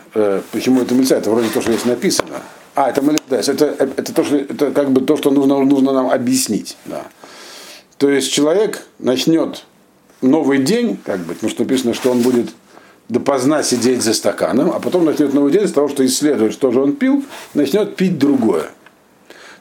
почему 0.52 0.83
это 0.83 0.95
мельца. 0.95 1.16
Это 1.16 1.30
вроде 1.30 1.49
то, 1.49 1.62
что 1.62 1.73
здесь 1.73 1.87
написано. 1.87 2.40
А, 2.74 2.90
это 2.90 3.02
молитвес. 3.02 3.48
Это, 3.48 3.66
это, 3.66 4.14
то, 4.14 4.24
что, 4.24 4.36
это 4.36 4.70
как 4.70 4.90
бы 4.90 5.00
то, 5.00 5.16
что 5.16 5.30
нужно, 5.30 5.58
нужно 5.64 5.92
нам 5.92 6.10
объяснить. 6.10 6.76
Да. 6.84 7.06
То 7.98 8.08
есть 8.08 8.32
человек 8.32 8.86
начнет 8.98 9.64
новый 10.22 10.58
день, 10.58 10.98
как 11.04 11.20
бы, 11.20 11.34
потому 11.34 11.50
что 11.50 11.64
написано, 11.64 11.94
что 11.94 12.10
он 12.10 12.22
будет 12.22 12.50
допоздна 13.08 13.62
сидеть 13.62 14.02
за 14.02 14.14
стаканом, 14.14 14.70
а 14.70 14.80
потом 14.80 15.04
начнет 15.04 15.34
новый 15.34 15.52
день 15.52 15.66
с 15.66 15.72
того, 15.72 15.88
что 15.88 16.06
исследует, 16.06 16.52
что 16.52 16.70
же 16.70 16.80
он 16.80 16.94
пил, 16.94 17.24
начнет 17.54 17.96
пить 17.96 18.18
другое. 18.18 18.70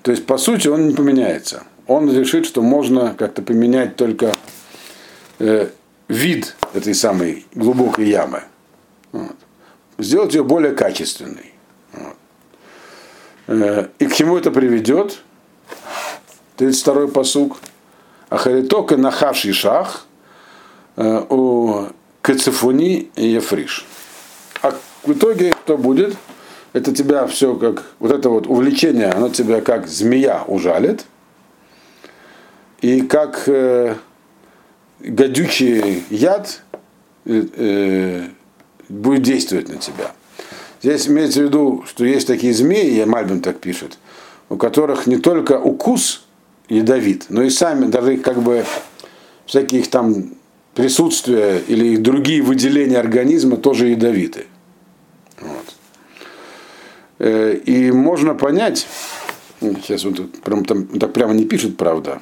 То 0.03 0.11
есть, 0.11 0.25
по 0.25 0.37
сути, 0.37 0.67
он 0.67 0.87
не 0.87 0.93
поменяется. 0.93 1.63
Он 1.87 2.15
решит, 2.15 2.45
что 2.45 2.61
можно 2.61 3.15
как-то 3.17 3.41
поменять 3.41 3.95
только 3.95 4.33
э, 5.39 5.69
вид 6.07 6.55
этой 6.73 6.93
самой 6.93 7.45
глубокой 7.55 8.07
ямы. 8.07 8.43
Вот. 9.11 9.35
Сделать 9.97 10.33
ее 10.35 10.43
более 10.43 10.73
качественной. 10.73 11.53
Э, 13.49 13.87
и 13.97 14.05
к 14.05 14.13
чему 14.13 14.37
это 14.37 14.51
приведет? 14.51 15.21
32-й 16.57 17.11
посук. 17.11 17.57
Ахаритока 18.29 18.95
нахавший 18.95 19.53
шах 19.53 20.05
э, 20.97 21.25
у 21.29 21.87
кацифуни 22.21 23.09
и 23.15 23.27
ефриш. 23.29 23.87
А 24.61 24.71
в 25.03 25.11
итоге 25.11 25.55
что 25.63 25.77
будет? 25.77 26.15
Это 26.73 26.93
тебя 26.93 27.25
все 27.25 27.55
как, 27.55 27.85
вот 27.97 28.11
это 28.11 28.29
вот 28.29 28.45
увлечение, 28.45 29.09
оно 29.09 29.29
тебя 29.29 29.61
как 29.61 29.87
змея 29.87 30.43
ужалит. 30.45 31.05
И 32.81 33.01
как 33.01 33.47
э, 33.47 33.95
гадючий 34.99 36.03
яд 36.11 36.61
э, 37.25 37.45
э, 37.55 38.27
будет 38.89 39.23
действовать 39.23 39.69
на 39.69 39.77
тебя. 39.77 40.11
Здесь 40.81 41.07
имеется 41.07 41.41
в 41.41 41.43
виду, 41.43 41.83
что 41.87 42.05
есть 42.05 42.27
такие 42.27 42.53
змеи, 42.53 43.03
Мальбин 43.03 43.41
так 43.41 43.59
пишет, 43.59 43.97
у 44.47 44.55
которых 44.55 45.07
не 45.07 45.17
только 45.17 45.59
укус 45.59 46.25
ядовит, 46.69 47.25
но 47.29 47.43
и 47.43 47.49
сами, 47.49 47.85
даже 47.87 48.17
как 48.17 48.41
бы 48.41 48.65
всякие 49.45 49.81
их 49.81 49.89
там 49.89 50.31
присутствия 50.75 51.61
или 51.67 51.97
другие 51.97 52.41
выделения 52.41 52.97
организма 52.97 53.57
тоже 53.57 53.87
ядовиты. 53.87 54.45
Вот. 55.41 55.75
Э, 57.19 57.55
и 57.55 57.91
можно 57.91 58.33
понять, 58.33 58.87
сейчас 59.59 60.05
он 60.05 60.13
тут 60.13 60.41
прям, 60.41 60.63
там, 60.63 60.85
так 60.87 61.11
прямо 61.11 61.33
не 61.33 61.43
пишет, 61.43 61.75
правда, 61.75 62.21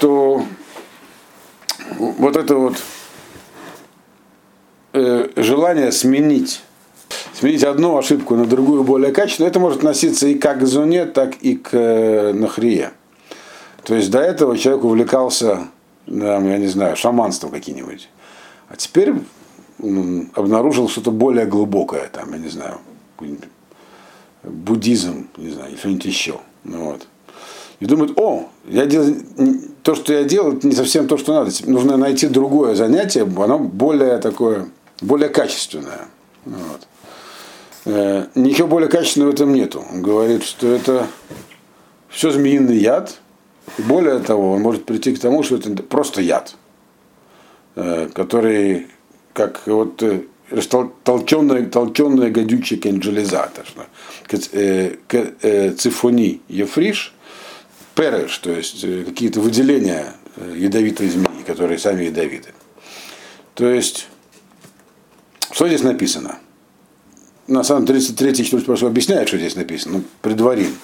то 0.00 0.42
вот 1.98 2.36
это 2.36 2.56
вот 2.56 2.76
э, 4.94 5.28
желание 5.36 5.92
сменить 5.92 6.62
сменить 7.34 7.64
одну 7.64 7.96
ошибку 7.96 8.36
на 8.36 8.46
другую 8.46 8.84
более 8.84 9.12
качественную, 9.12 9.50
это 9.50 9.60
может 9.60 9.78
относиться 9.78 10.26
и 10.26 10.34
как 10.34 10.60
к 10.60 10.66
зоне, 10.66 11.06
так 11.06 11.36
и 11.36 11.56
к 11.56 11.70
э, 11.72 12.32
нахрие. 12.32 12.92
То 13.84 13.94
есть 13.94 14.10
до 14.10 14.18
этого 14.18 14.56
человек 14.58 14.84
увлекался, 14.84 15.68
там, 16.06 16.48
я 16.48 16.58
не 16.58 16.66
знаю, 16.66 16.96
шаманством 16.96 17.50
каким-нибудь. 17.50 18.08
А 18.68 18.76
теперь 18.76 19.14
он 19.80 20.30
обнаружил 20.34 20.88
что-то 20.88 21.10
более 21.10 21.46
глубокое, 21.46 22.08
там, 22.08 22.32
я 22.32 22.38
не 22.38 22.48
знаю, 22.48 22.78
буддизм, 24.42 25.28
не 25.36 25.50
знаю, 25.50 25.70
или 25.70 25.78
что-нибудь 25.78 26.04
еще. 26.04 26.40
Ну, 26.64 26.84
вот. 26.84 27.06
И 27.78 27.86
думает, 27.86 28.18
о, 28.18 28.48
я 28.66 28.86
дел... 28.86 29.04
то, 29.82 29.94
что 29.94 30.12
я 30.14 30.24
делаю, 30.24 30.56
это 30.56 30.66
не 30.66 30.74
совсем 30.74 31.06
то, 31.06 31.18
что 31.18 31.34
надо. 31.34 31.50
Нужно 31.66 31.96
найти 31.96 32.26
другое 32.26 32.74
занятие, 32.74 33.22
оно 33.22 33.58
более 33.58 34.18
такое, 34.18 34.68
более 35.00 35.28
качественное. 35.28 36.08
Вот. 36.44 36.88
Э, 37.86 38.26
ничего 38.34 38.66
более 38.66 38.88
качественного 38.88 39.30
в 39.30 39.34
этом 39.34 39.54
нету. 39.54 39.84
Он 39.92 40.02
говорит, 40.02 40.42
что 40.42 40.66
это 40.66 41.06
все 42.08 42.32
змеиный 42.32 42.78
яд. 42.78 43.20
Более 43.78 44.18
того, 44.18 44.52
он 44.52 44.62
может 44.62 44.84
прийти 44.84 45.14
к 45.14 45.20
тому, 45.20 45.44
что 45.44 45.56
это 45.56 45.70
просто 45.84 46.20
яд, 46.20 46.56
э, 47.76 48.08
который 48.12 48.88
как 49.32 49.62
вот 49.66 50.02
э, 50.02 50.22
толченая, 51.04 51.66
толченая 51.66 52.30
гадючая 52.30 52.80
канджелиза, 52.80 53.50
цифони 55.78 56.40
ефриш, 56.48 57.14
переш, 57.94 58.38
то 58.38 58.50
есть 58.50 58.80
какие-то 58.80 59.40
выделения 59.40 60.12
ядовитой 60.54 61.08
змеи, 61.08 61.44
которые 61.46 61.78
сами 61.78 62.04
ядовиты. 62.04 62.52
То 63.54 63.68
есть, 63.68 64.08
что 65.52 65.68
здесь 65.68 65.82
написано? 65.82 66.38
На 67.48 67.62
самом 67.62 67.86
33 67.86 68.44
4 68.44 68.62
прошу 68.64 68.86
объясняет, 68.86 69.28
что 69.28 69.38
здесь 69.38 69.56
написано, 69.56 69.98
ну, 69.98 70.04
предварим. 70.22 70.76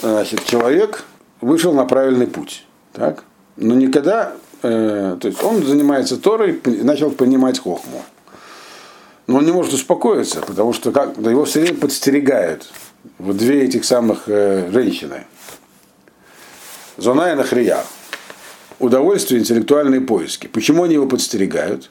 Значит, 0.00 0.44
человек 0.44 1.04
вышел 1.40 1.72
на 1.72 1.84
правильный 1.84 2.26
путь, 2.26 2.64
так? 2.92 3.24
но 3.56 3.74
никогда, 3.74 4.32
э, 4.62 5.16
то 5.20 5.28
есть 5.28 5.42
он 5.42 5.64
занимается 5.64 6.16
Торой, 6.16 6.60
начал 6.64 7.10
понимать 7.10 7.58
хохму. 7.58 8.02
Но 9.26 9.38
он 9.38 9.46
не 9.46 9.52
может 9.52 9.72
успокоиться, 9.72 10.40
потому 10.40 10.72
что 10.72 10.90
как, 10.90 11.16
его 11.16 11.44
все 11.44 11.60
время 11.60 11.78
подстерегают 11.78 12.68
вот 13.18 13.36
две 13.36 13.62
этих 13.62 13.84
самых 13.84 14.24
э, 14.26 14.68
женщины. 14.72 15.26
Зона 16.96 17.32
и 17.32 17.34
Нахрия. 17.34 17.84
Удовольствие, 18.78 19.40
интеллектуальные 19.40 20.00
поиски. 20.00 20.48
Почему 20.48 20.82
они 20.82 20.94
его 20.94 21.06
подстерегают? 21.06 21.90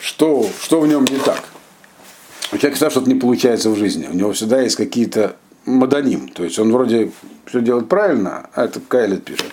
Что, 0.00 0.46
что 0.60 0.80
в 0.80 0.86
нем 0.86 1.04
не 1.04 1.18
так? 1.18 1.42
У 2.50 2.56
человека 2.56 2.76
всегда 2.76 2.90
что-то 2.90 3.08
не 3.08 3.18
получается 3.18 3.70
в 3.70 3.76
жизни. 3.76 4.06
У 4.06 4.14
него 4.14 4.32
всегда 4.32 4.60
есть 4.60 4.76
какие-то 4.76 5.36
модоним. 5.66 6.28
То 6.28 6.44
есть 6.44 6.58
он 6.58 6.72
вроде 6.72 7.12
все 7.46 7.60
делает 7.60 7.88
правильно, 7.88 8.48
а 8.54 8.64
это 8.64 8.80
Кайлет 8.80 9.24
пишет. 9.24 9.52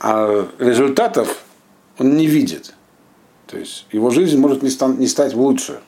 А 0.00 0.46
результатов 0.58 1.42
он 1.98 2.16
не 2.16 2.26
видит. 2.26 2.74
То 3.46 3.58
есть 3.58 3.86
его 3.92 4.10
жизнь 4.10 4.38
может 4.38 4.62
не, 4.62 4.70
стан, 4.70 4.98
не 4.98 5.06
стать 5.06 5.34
лучше. 5.34 5.80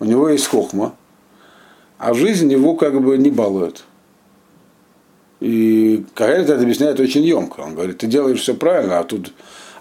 У 0.00 0.04
него 0.04 0.28
есть 0.28 0.46
хохма, 0.46 0.94
а 1.98 2.14
жизнь 2.14 2.50
его 2.50 2.74
как 2.74 3.00
бы 3.00 3.16
не 3.18 3.30
балует. 3.30 3.84
И 5.40 6.04
Кайлет 6.14 6.50
это 6.50 6.62
объясняет 6.62 6.98
очень 7.00 7.22
емко. 7.22 7.60
Он 7.60 7.74
говорит, 7.74 7.98
ты 7.98 8.06
делаешь 8.06 8.40
все 8.40 8.54
правильно, 8.54 8.98
а 8.98 9.04
тут 9.04 9.32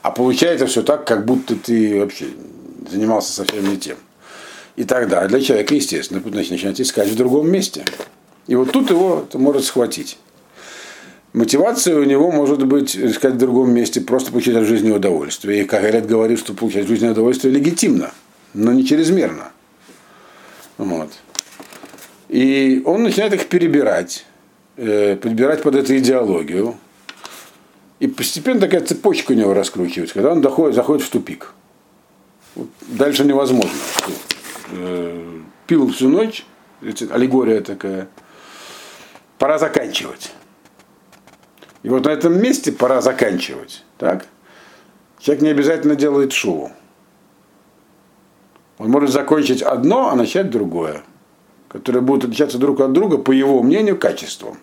а 0.02 0.12
получается 0.12 0.66
все 0.66 0.82
так, 0.82 1.06
как 1.06 1.26
будто 1.26 1.56
ты 1.56 2.00
вообще 2.00 2.26
занимался 2.90 3.34
совсем 3.34 3.70
не 3.70 3.78
тем. 3.78 3.98
И 4.76 4.84
тогда 4.84 5.28
для 5.28 5.42
человека, 5.42 5.76
естественно, 5.76 6.22
начинает 6.24 6.80
искать 6.80 7.10
в 7.10 7.16
другом 7.16 7.50
месте. 7.50 7.84
И 8.48 8.56
вот 8.56 8.72
тут 8.72 8.90
его 8.90 9.28
может 9.34 9.66
схватить. 9.66 10.18
Мотивация 11.34 11.98
у 11.98 12.04
него 12.04 12.32
может 12.32 12.66
быть 12.66 12.96
искать 12.96 13.36
в 13.36 13.38
другом 13.38 13.74
месте, 13.74 14.02
просто 14.02 14.32
получить 14.32 14.56
от 14.56 14.66
жизни 14.66 14.92
удовольствие. 14.92 15.62
И 15.62 15.66
Кагарет 15.66 16.06
говорит, 16.06 16.40
что 16.40 16.54
получать 16.54 16.88
жизненное 16.88 17.14
удовольствие 17.14 17.54
легитимно, 17.54 18.12
но 18.54 18.74
не 18.74 18.86
чрезмерно. 18.86 19.52
Вот. 20.78 21.10
И 22.28 22.82
он 22.86 23.04
начинает 23.04 23.34
их 23.34 23.48
перебирать, 23.48 24.26
э, 24.76 25.16
подбирать 25.16 25.62
под 25.64 25.76
эту 25.76 25.98
идеологию. 25.98 26.76
И 28.00 28.08
постепенно 28.08 28.60
такая 28.60 28.82
цепочка 28.82 29.32
у 29.32 29.36
него 29.36 29.54
раскручивается, 29.54 30.16
когда 30.16 30.32
он 30.32 30.42
доходит, 30.42 30.76
заходит 30.76 31.06
в 31.06 31.10
тупик. 31.10 31.54
Вот 32.56 32.68
дальше 32.90 33.24
невозможно 33.24 33.72
э, 34.72 35.40
пил 35.68 35.92
всю 35.92 36.10
ночь, 36.10 36.46
аллегория 36.82 37.62
такая, 37.62 38.08
пора 39.38 39.58
заканчивать. 39.58 40.32
И 41.84 41.90
вот 41.90 42.06
на 42.06 42.10
этом 42.10 42.42
месте 42.42 42.72
пора 42.72 43.02
заканчивать. 43.02 43.84
Так? 43.98 44.26
Человек 45.20 45.44
не 45.44 45.50
обязательно 45.50 45.96
делает 45.96 46.32
шоу. 46.32 46.72
Он 48.78 48.90
может 48.90 49.12
закончить 49.12 49.62
одно, 49.62 50.10
а 50.10 50.16
начать 50.16 50.50
другое, 50.50 51.04
которое 51.68 52.02
будет 52.02 52.24
отличаться 52.24 52.58
друг 52.58 52.80
от 52.82 52.94
друга, 52.94 53.18
по 53.18 53.32
его 53.32 53.62
мнению, 53.62 53.98
качеством. 53.98 54.58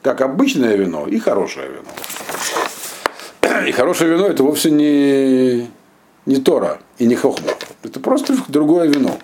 Как 0.00 0.20
обычное 0.20 0.76
вино 0.76 1.06
и 1.06 1.18
хорошее 1.18 1.70
вино. 1.70 1.88
И 3.66 3.72
хорошее 3.72 4.12
вино 4.12 4.26
это 4.26 4.42
вовсе 4.42 4.70
не, 4.70 5.68
не 6.26 6.36
Тора 6.36 6.80
и 6.98 7.06
не 7.06 7.14
Хохма. 7.14 7.51
Это 7.82 8.00
просто 8.00 8.36
другое 8.48 8.88
вино. 8.88 9.18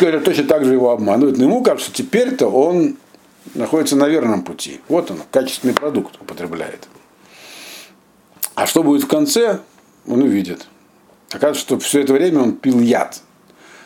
Говорят, 0.00 0.24
точно 0.24 0.44
так 0.44 0.64
же 0.64 0.72
его 0.72 0.90
обманывают. 0.90 1.38
Но 1.38 1.44
ему 1.44 1.62
кажется, 1.62 1.92
теперь-то 1.92 2.48
он 2.48 2.96
находится 3.54 3.96
на 3.96 4.08
верном 4.08 4.42
пути. 4.42 4.80
Вот 4.88 5.10
он, 5.10 5.22
качественный 5.30 5.74
продукт 5.74 6.20
употребляет. 6.20 6.88
А 8.54 8.66
что 8.66 8.82
будет 8.82 9.04
в 9.04 9.08
конце, 9.08 9.60
он 10.06 10.22
увидит. 10.22 10.66
Оказывается, 11.30 11.62
что 11.62 11.78
все 11.78 12.00
это 12.00 12.12
время 12.12 12.40
он 12.40 12.52
пил 12.52 12.80
яд. 12.80 13.20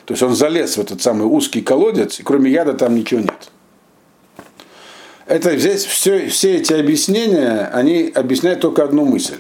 То 0.05 0.13
есть 0.13 0.23
он 0.23 0.35
залез 0.35 0.77
в 0.77 0.81
этот 0.81 1.01
самый 1.03 1.27
узкий 1.27 1.63
колодец, 1.63 2.19
и 2.19 2.23
кроме 2.23 2.51
яда 2.51 2.75
там 2.75 2.95
ничего 2.95 3.21
нет. 3.21 3.51
Это 5.27 5.57
здесь 5.57 5.85
все, 5.85 6.29
все 6.29 6.57
эти 6.57 6.73
объяснения, 6.73 7.71
они 7.73 8.11
объясняют 8.13 8.61
только 8.61 8.83
одну 8.83 9.05
мысль. 9.05 9.39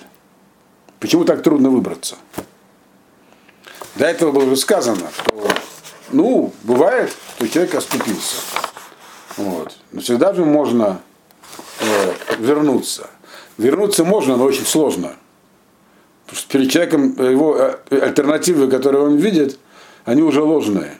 Почему 1.00 1.24
так 1.24 1.42
трудно 1.42 1.70
выбраться? 1.70 2.16
До 3.96 4.06
этого 4.06 4.32
было 4.32 4.44
уже 4.44 4.56
сказано, 4.56 5.08
что, 5.12 5.48
ну, 6.12 6.52
бывает, 6.62 7.14
что 7.36 7.48
человек 7.48 7.74
оступился. 7.74 8.36
Вот. 9.36 9.76
Но 9.92 10.00
всегда 10.00 10.32
же 10.32 10.44
можно 10.44 11.00
э, 11.80 12.12
вернуться. 12.38 13.08
Вернуться 13.58 14.04
можно, 14.04 14.36
но 14.36 14.44
очень 14.44 14.66
сложно. 14.66 15.16
Потому 16.24 16.38
что 16.38 16.52
перед 16.52 16.70
человеком 16.70 17.14
его 17.18 17.56
э, 17.56 17.78
альтернативы, 17.90 18.68
которые 18.68 19.04
он 19.04 19.16
видит, 19.16 19.58
они 20.04 20.22
уже 20.22 20.42
ложные. 20.42 20.98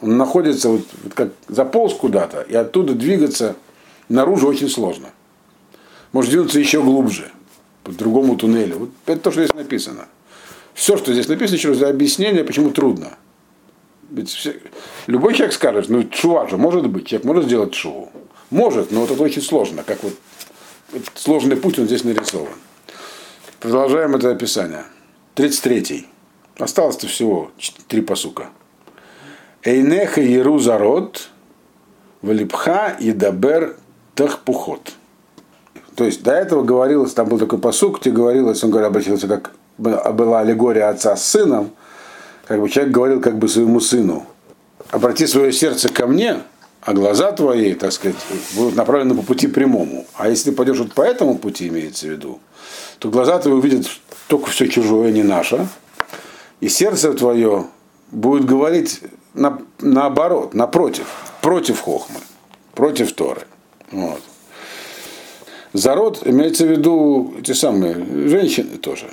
Он 0.00 0.16
находится, 0.16 0.68
вот, 0.68 0.82
как 1.14 1.30
заполз 1.48 1.94
куда-то, 1.94 2.42
и 2.42 2.54
оттуда 2.54 2.94
двигаться 2.94 3.56
наружу 4.08 4.46
очень 4.46 4.68
сложно. 4.68 5.08
Может 6.12 6.30
двинуться 6.30 6.60
еще 6.60 6.82
глубже, 6.82 7.30
по 7.82 7.90
другому 7.92 8.36
туннелю. 8.36 8.78
Вот 8.78 8.90
это 9.06 9.20
то, 9.20 9.30
что 9.30 9.42
здесь 9.42 9.54
написано. 9.54 10.06
Все, 10.78 10.96
что 10.96 11.12
здесь 11.12 11.26
написано, 11.26 11.58
через 11.58 11.82
объяснение, 11.82 12.44
почему 12.44 12.70
трудно. 12.70 13.18
Ведь 14.10 14.30
все, 14.30 14.60
любой 15.08 15.34
человек 15.34 15.52
скажет, 15.52 15.88
ну 15.88 16.04
чува 16.04 16.46
же 16.46 16.56
может 16.56 16.88
быть, 16.88 17.08
человек 17.08 17.26
может 17.26 17.46
сделать 17.46 17.72
чуву. 17.72 18.12
Может, 18.50 18.92
но 18.92 19.00
вот 19.00 19.10
это 19.10 19.20
очень 19.20 19.42
сложно, 19.42 19.82
как 19.82 20.00
вот 20.04 20.12
сложный 21.16 21.56
путь 21.56 21.80
он 21.80 21.86
здесь 21.86 22.04
нарисован. 22.04 22.54
Продолжаем 23.58 24.14
это 24.14 24.30
описание. 24.30 24.84
33. 25.34 26.06
Осталось-то 26.60 27.08
всего 27.08 27.50
три 27.88 28.00
посука. 28.00 28.50
Эйнеха 29.64 30.20
Ерузарот, 30.20 31.28
Валипха 32.22 32.96
и 33.00 33.10
Дабер 33.10 33.76
Тахпухот. 34.14 34.92
То 35.96 36.04
есть 36.04 36.22
до 36.22 36.34
этого 36.34 36.62
говорилось, 36.62 37.14
там 37.14 37.28
был 37.28 37.40
такой 37.40 37.58
посук, 37.58 38.00
где 38.00 38.12
говорилось, 38.12 38.62
он 38.62 38.70
говорил, 38.70 38.90
обратился, 38.90 39.26
как 39.26 39.50
была 39.78 40.40
аллегория 40.40 40.88
отца 40.88 41.16
с 41.16 41.24
сыном, 41.24 41.70
как 42.46 42.60
бы 42.60 42.68
человек 42.68 42.92
говорил 42.92 43.20
как 43.20 43.38
бы 43.38 43.48
своему 43.48 43.80
сыну, 43.80 44.26
обрати 44.90 45.26
свое 45.26 45.52
сердце 45.52 45.88
ко 45.88 46.06
мне, 46.06 46.42
а 46.80 46.92
глаза 46.92 47.32
твои, 47.32 47.74
так 47.74 47.92
сказать, 47.92 48.16
будут 48.54 48.76
направлены 48.76 49.14
по 49.14 49.22
пути 49.22 49.46
прямому. 49.46 50.06
А 50.14 50.28
если 50.28 50.50
ты 50.50 50.56
пойдешь 50.56 50.78
вот 50.78 50.92
по 50.92 51.02
этому 51.02 51.38
пути, 51.38 51.68
имеется 51.68 52.06
в 52.06 52.10
виду, 52.10 52.40
то 52.98 53.08
глаза 53.08 53.38
твои 53.38 53.54
увидят 53.54 53.86
только 54.28 54.50
все 54.50 54.68
чужое, 54.68 55.12
не 55.12 55.22
наше, 55.22 55.66
и 56.60 56.68
сердце 56.68 57.12
твое 57.12 57.66
будет 58.10 58.44
говорить 58.44 59.02
на, 59.34 59.60
наоборот, 59.80 60.54
напротив, 60.54 61.06
против 61.42 61.80
хохмы, 61.80 62.20
против 62.74 63.12
Торы. 63.12 63.42
Вот. 63.92 64.20
Зарод 65.72 66.26
имеется 66.26 66.64
в 66.66 66.70
виду 66.70 67.34
эти 67.38 67.52
самые 67.52 67.94
женщины 68.28 68.78
тоже. 68.78 69.10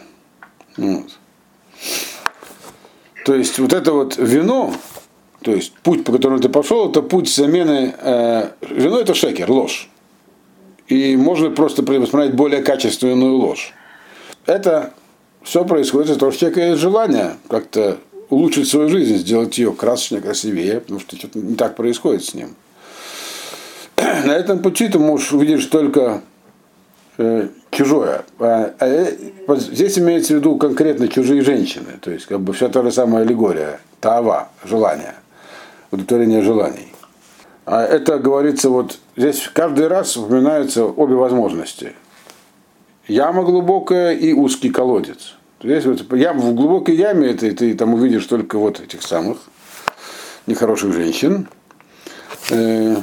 Вот. 0.77 1.17
То 3.25 3.33
есть 3.33 3.57
вот 3.59 3.73
это 3.73 3.91
вот 3.91 4.17
вино, 4.17 4.73
то 5.41 5.51
есть 5.51 5.73
путь, 5.73 6.03
по 6.03 6.11
которому 6.11 6.39
ты 6.39 6.49
пошел, 6.49 6.89
это 6.89 7.01
путь 7.01 7.33
замены. 7.33 7.93
Э, 7.99 8.51
вино 8.61 8.99
это 8.99 9.13
шекер, 9.13 9.49
ложь. 9.49 9.89
И 10.87 11.17
можно 11.17 11.49
просто 11.49 11.81
посмотреть 11.81 12.35
более 12.35 12.61
качественную 12.61 13.35
ложь. 13.35 13.73
Это 14.45 14.93
все 15.41 15.65
происходит 15.65 16.09
из-за 16.09 16.19
того, 16.19 16.31
что 16.31 16.37
у 16.45 16.51
человека 16.51 16.69
есть 16.69 16.81
желание 16.81 17.37
как-то 17.49 17.97
улучшить 18.29 18.67
свою 18.67 18.89
жизнь, 18.89 19.17
сделать 19.17 19.57
ее 19.57 19.71
красочнее, 19.71 20.21
красивее, 20.21 20.79
потому 20.79 20.99
что 20.99 21.15
что-то 21.15 21.39
не 21.39 21.55
так 21.55 21.75
происходит 21.75 22.23
с 22.25 22.33
ним. 22.33 22.55
На 23.97 24.31
этом 24.35 24.59
пути 24.59 24.87
ты 24.87 24.99
можешь 24.99 25.31
увидеть 25.33 25.69
только 25.69 26.21
чужое. 27.71 28.25
А, 28.39 28.73
а, 28.79 28.85
э, 28.85 29.15
здесь 29.57 29.97
имеется 29.99 30.33
в 30.33 30.37
виду 30.37 30.57
конкретно 30.57 31.07
чужие 31.07 31.41
женщины, 31.41 31.97
то 32.01 32.11
есть 32.11 32.25
как 32.25 32.41
бы 32.41 32.53
вся 32.53 32.69
та 32.69 32.83
же 32.83 32.91
самая 32.91 33.23
аллегория, 33.23 33.79
тава, 33.99 34.49
желание, 34.63 35.15
удовлетворение 35.91 36.41
желаний. 36.41 36.93
А 37.65 37.83
это 37.83 38.19
говорится 38.19 38.69
вот 38.69 38.99
здесь 39.17 39.49
каждый 39.53 39.87
раз 39.87 40.15
упоминаются 40.17 40.85
обе 40.85 41.15
возможности. 41.15 41.93
Яма 43.07 43.43
глубокая 43.43 44.13
и 44.13 44.33
узкий 44.33 44.69
колодец. 44.69 45.35
Здесь 45.63 45.85
вот 45.85 46.11
ям, 46.13 46.39
в 46.39 46.53
глубокой 46.53 46.95
яме 46.95 47.29
это, 47.29 47.51
ты 47.51 47.73
там 47.75 47.93
увидишь 47.93 48.25
только 48.25 48.57
вот 48.57 48.79
этих 48.79 49.01
самых 49.01 49.37
нехороших 50.47 50.93
женщин. 50.93 51.47
Э, 52.51 52.97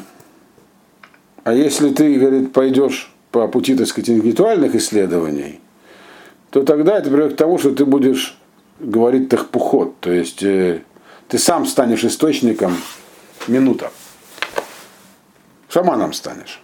а 1.44 1.54
если 1.54 1.92
ты, 1.92 2.14
говорит, 2.14 2.52
пойдешь 2.52 3.11
по 3.32 3.48
пути, 3.48 3.74
так 3.74 3.88
сказать, 3.88 4.10
интеллектуальных 4.10 4.74
исследований, 4.74 5.60
то 6.50 6.62
тогда 6.62 6.98
это 6.98 7.10
приведет 7.10 7.34
к 7.34 7.36
тому, 7.36 7.58
что 7.58 7.74
ты 7.74 7.84
будешь 7.84 8.38
говорить 8.78 9.30
тахпухот, 9.30 9.98
то 10.00 10.12
есть 10.12 10.42
э, 10.42 10.82
ты 11.28 11.38
сам 11.38 11.66
станешь 11.66 12.04
источником 12.04 12.76
минута. 13.48 13.90
Шаманом 15.68 16.12
станешь. 16.12 16.60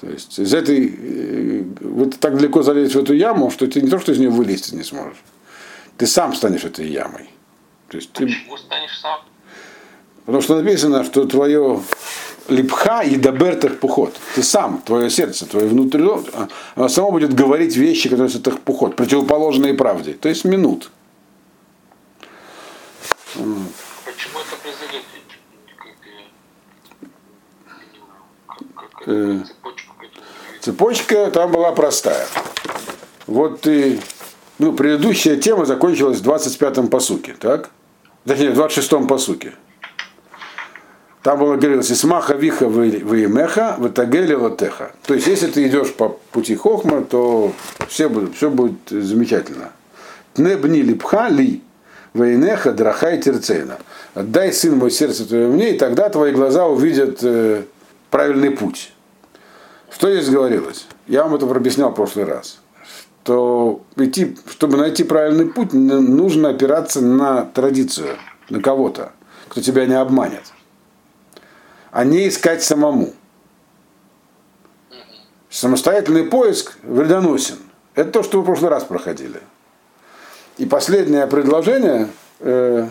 То 0.00 0.08
есть 0.08 0.38
из 0.38 0.54
этой, 0.54 0.94
э, 0.96 1.64
вот 1.80 2.20
так 2.20 2.36
далеко 2.36 2.62
залезть 2.62 2.94
в 2.94 2.98
эту 3.00 3.14
яму, 3.14 3.50
что 3.50 3.66
ты 3.66 3.80
не 3.80 3.90
то, 3.90 3.98
что 3.98 4.12
из 4.12 4.18
нее 4.18 4.30
вылезти 4.30 4.74
не 4.74 4.84
сможешь, 4.84 5.22
ты 5.96 6.06
сам 6.06 6.34
станешь 6.34 6.64
этой 6.64 6.86
ямой. 6.88 7.28
То 7.88 7.96
есть 7.96 8.12
ты... 8.12 8.26
Почему 8.26 8.56
станешь 8.56 9.00
сам? 9.00 9.20
Потому 10.26 10.42
что 10.42 10.60
написано, 10.60 11.02
что 11.04 11.24
твое 11.24 11.80
липха 12.48 13.02
и 13.02 13.16
дабертах 13.16 13.78
пухот. 13.78 14.14
Ты 14.34 14.42
сам, 14.42 14.82
твое 14.84 15.10
сердце, 15.10 15.46
твое 15.46 15.66
внутри, 15.66 16.04
оно 16.74 16.88
само 16.88 17.10
будет 17.10 17.34
говорить 17.34 17.76
вещи, 17.76 18.08
которые 18.08 18.34
это 18.34 18.50
пухот, 18.50 18.96
противоположные 18.96 19.74
правде. 19.74 20.12
То 20.12 20.28
есть 20.28 20.44
минут. 20.44 20.90
Почему 23.34 24.38
это 24.40 24.56
произойдет? 24.62 25.02
Э, 29.06 29.40
цепочка, 30.60 31.30
там 31.30 31.52
была 31.52 31.72
простая. 31.72 32.26
Вот 33.26 33.60
ты, 33.62 34.00
ну, 34.58 34.72
предыдущая 34.72 35.36
тема 35.36 35.64
закончилась 35.64 36.20
в 36.20 36.28
25-м 36.28 36.88
посуке, 36.88 37.34
так? 37.38 37.70
Точнее, 38.24 38.50
в 38.50 38.58
26-м 38.58 39.06
посуке. 39.06 39.54
Там 41.26 41.40
было 41.40 41.56
говорилось, 41.56 41.90
«Исмаха 41.90 42.34
виха 42.34 42.68
ваимеха, 42.68 43.74
ватагели 43.78 44.32
латеха». 44.32 44.92
То 45.08 45.14
есть, 45.14 45.26
если 45.26 45.48
ты 45.48 45.66
идешь 45.66 45.92
по 45.92 46.10
пути 46.30 46.54
хохма, 46.54 47.02
то 47.02 47.52
все 47.88 48.08
будет, 48.08 48.36
все 48.36 48.48
будет 48.48 48.76
замечательно. 48.88 49.72
Тнебни 50.34 50.82
липха 50.82 51.26
ли, 51.26 51.64
вейнеха 52.14 52.70
драхай 52.70 53.20
терцейна. 53.20 53.78
Отдай, 54.14 54.52
сын 54.52 54.78
мой, 54.78 54.92
сердце 54.92 55.26
твое 55.26 55.48
мне, 55.48 55.74
и 55.74 55.78
тогда 55.78 56.10
твои 56.10 56.30
глаза 56.30 56.68
увидят 56.68 57.18
э, 57.22 57.64
правильный 58.12 58.52
путь. 58.52 58.92
Что 59.90 60.14
здесь 60.14 60.30
говорилось? 60.30 60.86
Я 61.08 61.24
вам 61.24 61.34
это 61.34 61.44
объяснял 61.46 61.90
в 61.90 61.96
прошлый 61.96 62.26
раз. 62.26 62.60
Что 63.24 63.82
идти, 63.96 64.36
чтобы 64.48 64.76
найти 64.76 65.02
правильный 65.02 65.46
путь, 65.46 65.72
нужно 65.72 66.50
опираться 66.50 67.00
на 67.00 67.42
традицию, 67.46 68.16
на 68.48 68.62
кого-то, 68.62 69.10
кто 69.48 69.60
тебя 69.60 69.86
не 69.86 69.94
обманет 69.94 70.44
а 71.96 72.04
не 72.04 72.28
искать 72.28 72.62
самому. 72.62 73.14
Самостоятельный 75.48 76.24
поиск 76.24 76.76
вредоносен. 76.82 77.56
Это 77.94 78.10
то, 78.10 78.22
что 78.22 78.36
вы 78.36 78.42
в 78.42 78.46
прошлый 78.46 78.70
раз 78.70 78.84
проходили. 78.84 79.40
И 80.58 80.66
последнее 80.66 81.26
предложение 81.26 82.10
э, 82.40 82.86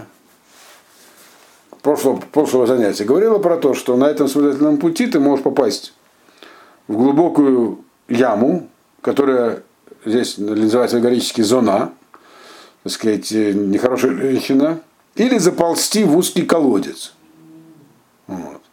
прошлого, 1.83 2.19
прошлого 2.19 2.65
занятия 2.65 3.03
говорило 3.03 3.37
про 3.37 3.57
то, 3.57 3.75
что 3.75 3.95
на 3.95 4.05
этом 4.05 4.27
самостоятельном 4.27 4.77
пути 4.77 5.05
ты 5.05 5.19
можешь 5.19 5.43
попасть 5.43 5.93
в 6.87 6.97
глубокую 6.97 7.85
яму, 8.09 8.67
которая 9.01 9.61
здесь 10.03 10.39
называется 10.39 10.97
аллегорически 10.97 11.41
зона, 11.41 11.93
так 12.81 12.91
сказать, 12.91 13.31
э, 13.31 13.53
нехорошая 13.53 14.15
женщина, 14.15 14.79
или 15.13 15.37
заползти 15.37 16.03
в 16.05 16.17
узкий 16.17 16.41
колодец. 16.41 17.13
Вот. 18.25 18.64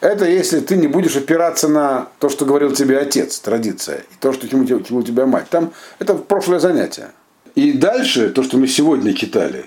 Это 0.00 0.26
если 0.26 0.60
ты 0.60 0.76
не 0.76 0.86
будешь 0.86 1.16
опираться 1.16 1.66
на 1.68 2.08
то, 2.20 2.28
что 2.28 2.44
говорил 2.44 2.72
тебе 2.72 2.98
отец, 2.98 3.40
традиция, 3.40 3.98
и 3.98 4.14
то, 4.20 4.32
что 4.32 4.48
чему, 4.48 4.64
чему 4.64 5.02
тебя 5.02 5.26
мать. 5.26 5.48
Там 5.50 5.72
это 5.98 6.14
прошлое 6.14 6.60
занятие. 6.60 7.10
И 7.56 7.72
дальше, 7.72 8.30
то, 8.30 8.44
что 8.44 8.58
мы 8.58 8.68
сегодня 8.68 9.12
читали, 9.12 9.66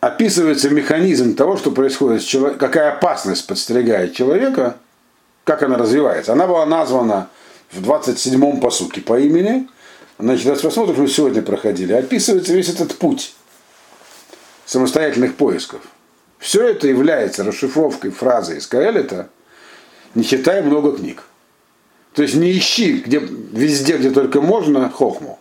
описывается 0.00 0.70
механизм 0.70 1.34
того, 1.34 1.58
что 1.58 1.72
происходит 1.72 2.24
какая 2.58 2.92
опасность 2.92 3.46
подстерегает 3.46 4.14
человека, 4.14 4.76
как 5.44 5.62
она 5.62 5.76
развивается. 5.76 6.32
Она 6.32 6.46
была 6.46 6.64
названа 6.64 7.28
в 7.70 7.86
27-м 7.86 8.60
посуке 8.60 9.02
по 9.02 9.20
имени, 9.20 9.68
значит, 10.18 10.46
28 10.46 10.98
мы 10.98 11.08
сегодня 11.08 11.42
проходили, 11.42 11.92
описывается 11.92 12.54
весь 12.54 12.70
этот 12.70 12.96
путь 12.96 13.34
самостоятельных 14.64 15.36
поисков. 15.36 15.82
Все 16.38 16.68
это 16.68 16.86
является 16.86 17.44
расшифровкой 17.44 18.10
фразы 18.10 18.58
из 18.58 18.66
Каэлита, 18.66 19.28
не 20.14 20.24
читая 20.24 20.62
много 20.62 20.96
книг. 20.96 21.24
То 22.14 22.22
есть 22.22 22.34
не 22.34 22.56
ищи 22.56 23.02
где, 23.04 23.18
везде, 23.18 23.96
где 23.98 24.10
только 24.10 24.40
можно, 24.40 24.88
хохму. 24.88 25.38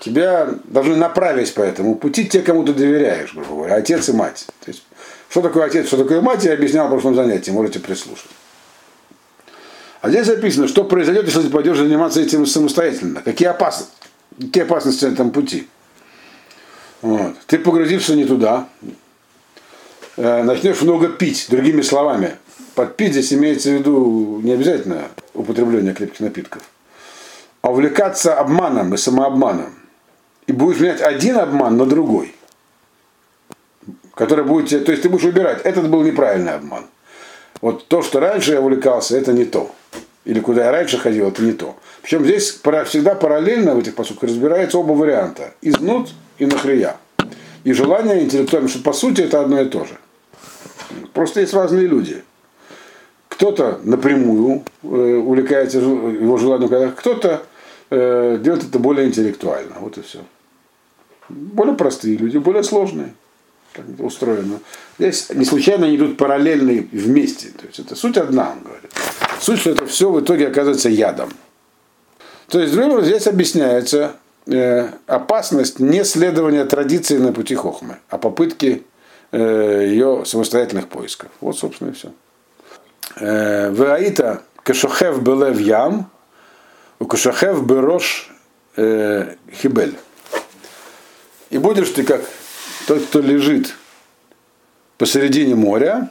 Тебя 0.00 0.48
должны 0.64 0.96
направить 0.96 1.52
по 1.54 1.60
этому 1.60 1.94
пути 1.94 2.24
те, 2.24 2.40
кому 2.40 2.64
ты 2.64 2.72
доверяешь, 2.72 3.34
грубо 3.34 3.54
говоря, 3.54 3.74
отец 3.76 4.08
и 4.08 4.12
мать. 4.12 4.46
То 4.64 4.70
есть, 4.70 4.82
что 5.28 5.42
такое 5.42 5.66
отец, 5.66 5.86
что 5.86 5.98
такое 5.98 6.22
мать, 6.22 6.44
я 6.44 6.54
объяснял 6.54 6.86
в 6.86 6.90
прошлом 6.90 7.14
занятии, 7.14 7.50
можете 7.50 7.80
прислушать. 7.80 8.30
А 10.00 10.08
здесь 10.08 10.26
записано, 10.26 10.66
что 10.66 10.84
произойдет, 10.84 11.26
если 11.26 11.42
ты 11.42 11.50
пойдешь 11.50 11.76
заниматься 11.76 12.20
этим 12.20 12.46
самостоятельно. 12.46 13.20
Какие 13.20 13.48
опасности, 13.48 13.92
какие 14.40 14.62
опасности 14.62 15.04
на 15.04 15.12
этом 15.12 15.30
пути. 15.30 15.68
Вот. 17.02 17.34
Ты 17.46 17.58
погрузишься 17.58 18.14
не 18.14 18.24
туда, 18.24 18.68
э, 20.16 20.42
начнешь 20.42 20.82
много 20.82 21.08
пить, 21.08 21.46
другими 21.48 21.80
словами. 21.82 22.36
Под 22.74 22.96
пить 22.96 23.12
здесь 23.12 23.32
имеется 23.32 23.70
в 23.70 23.74
виду 23.74 24.40
не 24.42 24.52
обязательно 24.52 25.08
употребление 25.34 25.94
крепких 25.94 26.20
напитков, 26.20 26.62
а 27.62 27.70
увлекаться 27.70 28.38
обманом 28.38 28.94
и 28.94 28.96
самообманом. 28.96 29.74
И 30.46 30.52
будешь 30.52 30.80
менять 30.80 31.00
один 31.00 31.38
обман 31.38 31.76
на 31.76 31.86
другой. 31.86 32.34
Который 34.14 34.44
будет, 34.44 34.84
то 34.84 34.92
есть 34.92 35.02
ты 35.02 35.08
будешь 35.08 35.24
выбирать, 35.24 35.62
этот 35.62 35.88
был 35.88 36.02
неправильный 36.02 36.54
обман. 36.54 36.84
Вот 37.60 37.86
то, 37.88 38.02
что 38.02 38.20
раньше 38.20 38.52
я 38.52 38.60
увлекался, 38.60 39.16
это 39.16 39.32
не 39.32 39.44
то. 39.44 39.70
Или 40.24 40.40
куда 40.40 40.66
я 40.66 40.70
раньше 40.70 40.98
ходил, 40.98 41.28
это 41.28 41.42
не 41.42 41.52
то. 41.52 41.76
Причем 42.02 42.24
здесь 42.24 42.60
всегда 42.86 43.14
параллельно 43.14 43.74
в 43.74 43.78
этих 43.78 43.94
посудках 43.94 44.28
разбирается 44.28 44.78
оба 44.78 44.92
варианта. 44.92 45.54
Изнут 45.62 46.10
и 46.40 46.46
нахрия. 46.46 46.96
И 47.62 47.72
желание 47.72 48.24
интеллектуальное, 48.24 48.70
что 48.70 48.82
по 48.82 48.92
сути 48.92 49.20
это 49.20 49.40
одно 49.40 49.60
и 49.60 49.66
то 49.66 49.84
же. 49.84 49.98
Просто 51.12 51.40
есть 51.40 51.54
разные 51.54 51.86
люди. 51.86 52.24
Кто-то 53.28 53.80
напрямую 53.84 54.64
э, 54.82 54.86
увлекается 54.86 55.78
его 55.78 56.36
желанием, 56.38 56.92
кто-то 56.92 57.42
э, 57.90 58.38
делает 58.42 58.64
это 58.64 58.78
более 58.78 59.06
интеллектуально. 59.06 59.76
Вот 59.80 59.98
и 59.98 60.02
все. 60.02 60.20
Более 61.28 61.76
простые 61.76 62.16
люди, 62.16 62.38
более 62.38 62.64
сложные. 62.64 63.14
Так 63.74 63.84
это 63.88 64.02
устроено. 64.02 64.58
Здесь 64.98 65.30
не 65.30 65.44
случайно 65.44 65.86
они 65.86 65.96
идут 65.96 66.16
параллельно 66.16 66.84
вместе. 66.92 67.48
То 67.48 67.66
есть 67.66 67.78
это 67.78 67.94
суть 67.94 68.16
одна, 68.16 68.52
он 68.52 68.62
говорит. 68.62 68.90
Суть, 69.40 69.60
что 69.60 69.70
это 69.70 69.86
все 69.86 70.10
в 70.10 70.20
итоге 70.20 70.48
оказывается 70.48 70.88
ядом. 70.88 71.30
То 72.48 72.60
есть, 72.60 72.74
другим 72.74 73.00
здесь 73.02 73.28
объясняется, 73.28 74.16
опасность 75.06 75.78
не 75.78 76.04
следования 76.04 76.64
традиции 76.64 77.18
на 77.18 77.32
пути 77.32 77.54
Хохмы, 77.54 77.98
а 78.08 78.18
попытки 78.18 78.82
э, 79.32 79.84
ее 79.88 80.24
самостоятельных 80.24 80.88
поисков. 80.88 81.30
Вот, 81.40 81.58
собственно, 81.58 81.90
и 81.90 81.92
все. 81.92 82.12
Э, 83.16 83.70
Ваита 83.70 84.42
кашохев 84.62 85.22
белев 85.22 85.60
ям, 85.60 86.10
у 86.98 87.06
кашохев 87.06 87.64
берош 87.64 88.30
хибель. 88.76 89.96
И 91.50 91.58
будешь 91.58 91.90
ты 91.90 92.04
как 92.04 92.22
тот, 92.86 93.04
кто 93.04 93.20
лежит 93.20 93.74
посередине 94.96 95.54
моря, 95.54 96.10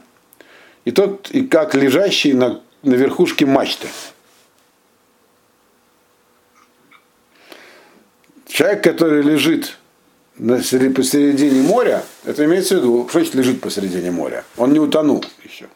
и 0.86 0.92
тот, 0.92 1.30
и 1.32 1.44
как 1.46 1.76
лежащий 1.76 2.34
на, 2.34 2.62
на 2.84 2.94
верхушке 2.96 3.46
мачты. 3.46 3.88
Человек, 8.60 8.84
который 8.84 9.22
лежит 9.22 9.78
посередине 10.38 11.62
моря, 11.62 12.04
это 12.26 12.44
имеется 12.44 12.76
в 12.76 12.80
виду, 12.80 13.08
что 13.08 13.20
значит 13.20 13.36
лежит 13.36 13.62
посередине 13.62 14.12
моря? 14.12 14.44
Он 14.58 14.74
не 14.74 14.80
утонул 14.80 15.24
еще. 15.46 15.70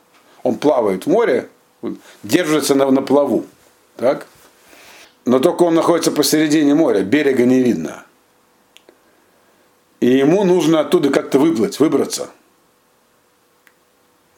Он 0.43 0.57
плавает 0.57 1.05
в 1.05 1.09
море, 1.09 1.47
держится 2.23 2.75
на, 2.75 2.91
на 2.91 3.01
плаву. 3.01 3.45
Так? 3.95 4.27
Но 5.23 5.39
только 5.39 5.63
он 5.63 5.75
находится 5.75 6.11
посередине 6.11 6.75
моря, 6.75 7.03
берега 7.03 7.45
не 7.45 7.63
видно. 7.63 8.03
И 10.01 10.17
ему 10.17 10.43
нужно 10.43 10.81
оттуда 10.81 11.09
как-то 11.09 11.39
выплыть, 11.39 11.79
выбраться. 11.79 12.31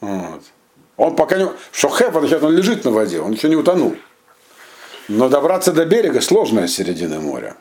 Вот. 0.00 0.42
Он 0.96 1.16
пока 1.16 1.36
не... 1.36 1.48
Шохев, 1.72 2.14
означает, 2.14 2.44
он 2.44 2.54
лежит 2.54 2.84
на 2.84 2.92
воде, 2.92 3.20
он 3.20 3.32
еще 3.32 3.48
не 3.48 3.56
утонул. 3.56 3.96
Но 5.08 5.28
добраться 5.28 5.72
до 5.72 5.84
берега 5.84 6.20
сложная 6.20 6.68
середина 6.68 7.18
моря. 7.18 7.56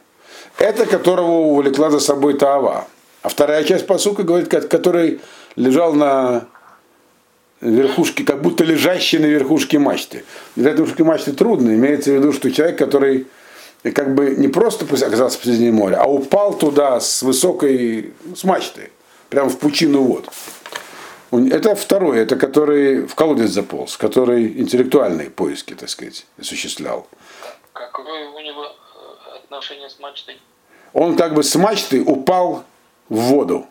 Это 0.57 0.85
которого 0.85 1.31
увлекла 1.31 1.89
за 1.89 1.99
собой 1.99 2.35
Таава. 2.35 2.87
А 3.21 3.29
вторая 3.29 3.63
часть 3.63 3.87
посука 3.87 4.23
говорит, 4.23 4.49
который 4.49 5.19
лежал 5.55 5.93
на 5.93 6.47
верхушке, 7.61 8.23
как 8.23 8.41
будто 8.41 8.63
лежащий 8.63 9.17
на 9.17 9.25
верхушке 9.25 9.79
мачты. 9.79 10.23
Для 10.55 10.71
верхушки 10.71 11.01
мачты 11.01 11.33
трудно. 11.33 11.73
Имеется 11.73 12.11
в 12.11 12.15
виду, 12.15 12.31
что 12.31 12.51
человек, 12.51 12.77
который 12.77 13.27
как 13.93 14.15
бы 14.15 14.35
не 14.35 14.47
просто 14.47 14.85
оказался 14.85 15.37
посреди 15.37 15.71
моря, 15.71 16.01
а 16.01 16.07
упал 16.07 16.53
туда 16.53 16.99
с 16.99 17.21
высокой, 17.21 18.13
с 18.35 18.43
мачты, 18.43 18.91
прямо 19.29 19.49
в 19.49 19.57
пучину 19.57 20.03
вод. 20.03 20.29
Это 21.31 21.75
второй, 21.75 22.19
это 22.19 22.35
который 22.35 23.05
в 23.07 23.15
колодец 23.15 23.49
заполз, 23.49 23.97
который 23.97 24.59
интеллектуальные 24.59 25.29
поиски, 25.29 25.73
так 25.73 25.89
сказать, 25.89 26.25
осуществлял. 26.39 27.07
Какое 27.73 28.29
у 28.29 28.39
него 28.39 28.67
отношение 29.45 29.89
с 29.89 29.99
мачтой? 29.99 30.39
Он 30.93 31.15
как 31.15 31.33
бы 31.33 31.43
с 31.43 31.55
мачты 31.55 32.01
упал 32.03 32.63
в 33.09 33.15
воду. 33.15 33.65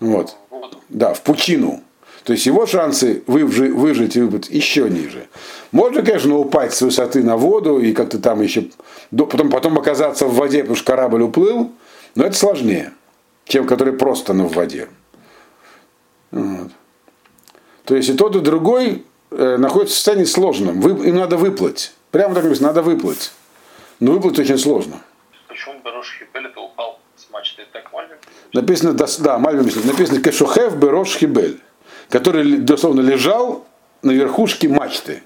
Вот. 0.00 0.36
В 0.50 0.54
воду. 0.54 0.78
Да, 0.88 1.14
в 1.14 1.22
пучину. 1.22 1.82
То 2.24 2.32
есть 2.32 2.44
его 2.46 2.66
шансы 2.66 3.22
выжить, 3.26 4.16
и 4.16 4.20
выпить 4.20 4.50
еще 4.50 4.90
ниже. 4.90 5.28
Можно, 5.70 6.02
конечно, 6.02 6.36
упасть 6.36 6.76
с 6.76 6.82
высоты 6.82 7.22
на 7.22 7.36
воду 7.36 7.78
и 7.78 7.92
как-то 7.92 8.18
там 8.18 8.42
еще, 8.42 8.68
потом, 9.16 9.48
потом 9.48 9.78
оказаться 9.78 10.26
в 10.26 10.34
воде, 10.34 10.60
потому 10.60 10.76
что 10.76 10.86
корабль 10.86 11.22
уплыл, 11.22 11.70
но 12.16 12.24
это 12.24 12.36
сложнее, 12.36 12.92
чем 13.44 13.66
который 13.66 13.92
просто 13.92 14.32
на 14.32 14.44
в 14.44 14.54
воде. 14.54 14.88
Вот. 16.32 16.72
То 17.84 17.94
есть 17.94 18.08
и 18.08 18.14
тот, 18.14 18.34
и 18.34 18.40
другой 18.40 19.04
э, 19.30 19.56
находится 19.56 19.94
в 19.94 19.96
состоянии 19.96 20.24
сложном. 20.24 20.80
Им 20.80 21.14
надо 21.14 21.36
выплыть. 21.36 21.92
Прямо 22.10 22.34
так 22.34 22.42
написано, 22.42 22.68
надо 22.68 22.82
выплыть. 22.82 23.30
Но 24.00 24.12
выплыть 24.12 24.38
очень 24.38 24.58
сложно. 24.58 25.00
Почему 25.48 25.80
Берош 25.84 26.18
Хибель 26.18 26.46
это 26.46 26.60
упал 26.60 27.00
с 27.16 27.30
мачты? 27.30 27.64
Так 27.72 27.92
Мальвин? 27.92 28.16
Написано, 28.52 28.92
да, 28.92 29.06
да 29.20 29.38
Мальвин 29.38 29.70
написано 29.84 30.20
Кешухев 30.20 30.76
Берош 30.76 31.16
Хибель, 31.16 31.60
который 32.10 32.58
дословно 32.58 33.00
лежал 33.00 33.66
на 34.02 34.10
верхушке 34.10 34.68
мачты. 34.68 35.22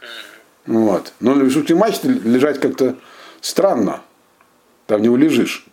Mm-hmm. 0.00 0.72
Вот. 0.80 1.12
Но 1.20 1.34
на 1.34 1.42
верхушке 1.42 1.74
мачты 1.74 2.08
лежать 2.08 2.60
как-то 2.60 2.96
странно. 3.40 4.00
Там 4.86 5.02
не 5.02 5.08
улежишь. 5.08 5.66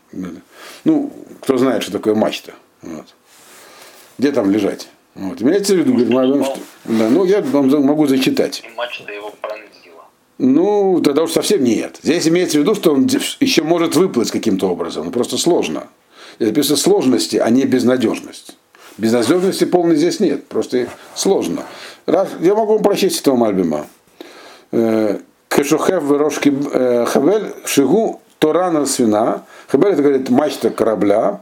Ну, 0.84 1.12
кто 1.42 1.58
знает, 1.58 1.84
что 1.84 1.92
такое 1.92 2.16
мачта. 2.16 2.54
Вот. 2.82 3.16
Где 4.18 4.32
там 4.32 4.52
лежать? 4.52 4.90
Вот. 5.16 5.42
Имеется 5.42 5.74
в 5.74 5.78
виду, 5.78 5.94
говорит, 5.94 6.10
Мальвин, 6.12 6.44
что... 6.44 6.60
Да, 6.86 7.10
ну, 7.10 7.24
я 7.26 7.42
вам 7.42 7.70
могу 7.86 8.08
зачитать. 8.08 8.64
И 8.66 8.70
мачта 8.76 9.12
его 9.12 9.32
пронзила. 9.42 9.64
Ну, 10.38 11.02
тогда 11.04 11.24
уж 11.24 11.32
совсем 11.32 11.64
нет. 11.64 12.00
Здесь 12.02 12.28
имеется 12.28 12.58
в 12.58 12.62
виду, 12.62 12.76
что 12.76 12.94
он 12.94 13.08
еще 13.40 13.64
может 13.64 13.96
выплыть 13.96 14.32
каким-то 14.32 14.70
образом. 14.70 15.06
но 15.06 15.12
просто 15.12 15.38
сложно. 15.38 15.88
Это 16.40 16.50
написано 16.50 16.78
сложности, 16.78 17.38
а 17.38 17.50
не 17.50 17.66
безнадежность. 17.66 18.58
Безнадежности 18.98 19.66
полной 19.66 19.96
здесь 19.96 20.20
нет. 20.20 20.48
Просто 20.48 20.88
сложно. 21.16 21.64
Раз, 22.06 22.30
я 22.42 22.56
могу 22.56 22.74
вам 22.74 22.84
прочесть 22.84 23.22
этого 23.22 23.36
Мальбима. 23.36 23.86
Э, 24.72 25.20
Кешухев 25.50 26.10
Рошки 26.10 26.54
э, 26.74 27.06
Хавель 27.08 27.54
Шигу 27.66 28.22
Торана 28.40 28.86
свина. 28.86 29.44
Хавель 29.68 29.94
это 29.94 30.02
говорит 30.02 30.30
мачта 30.30 30.70
корабля. 30.70 31.42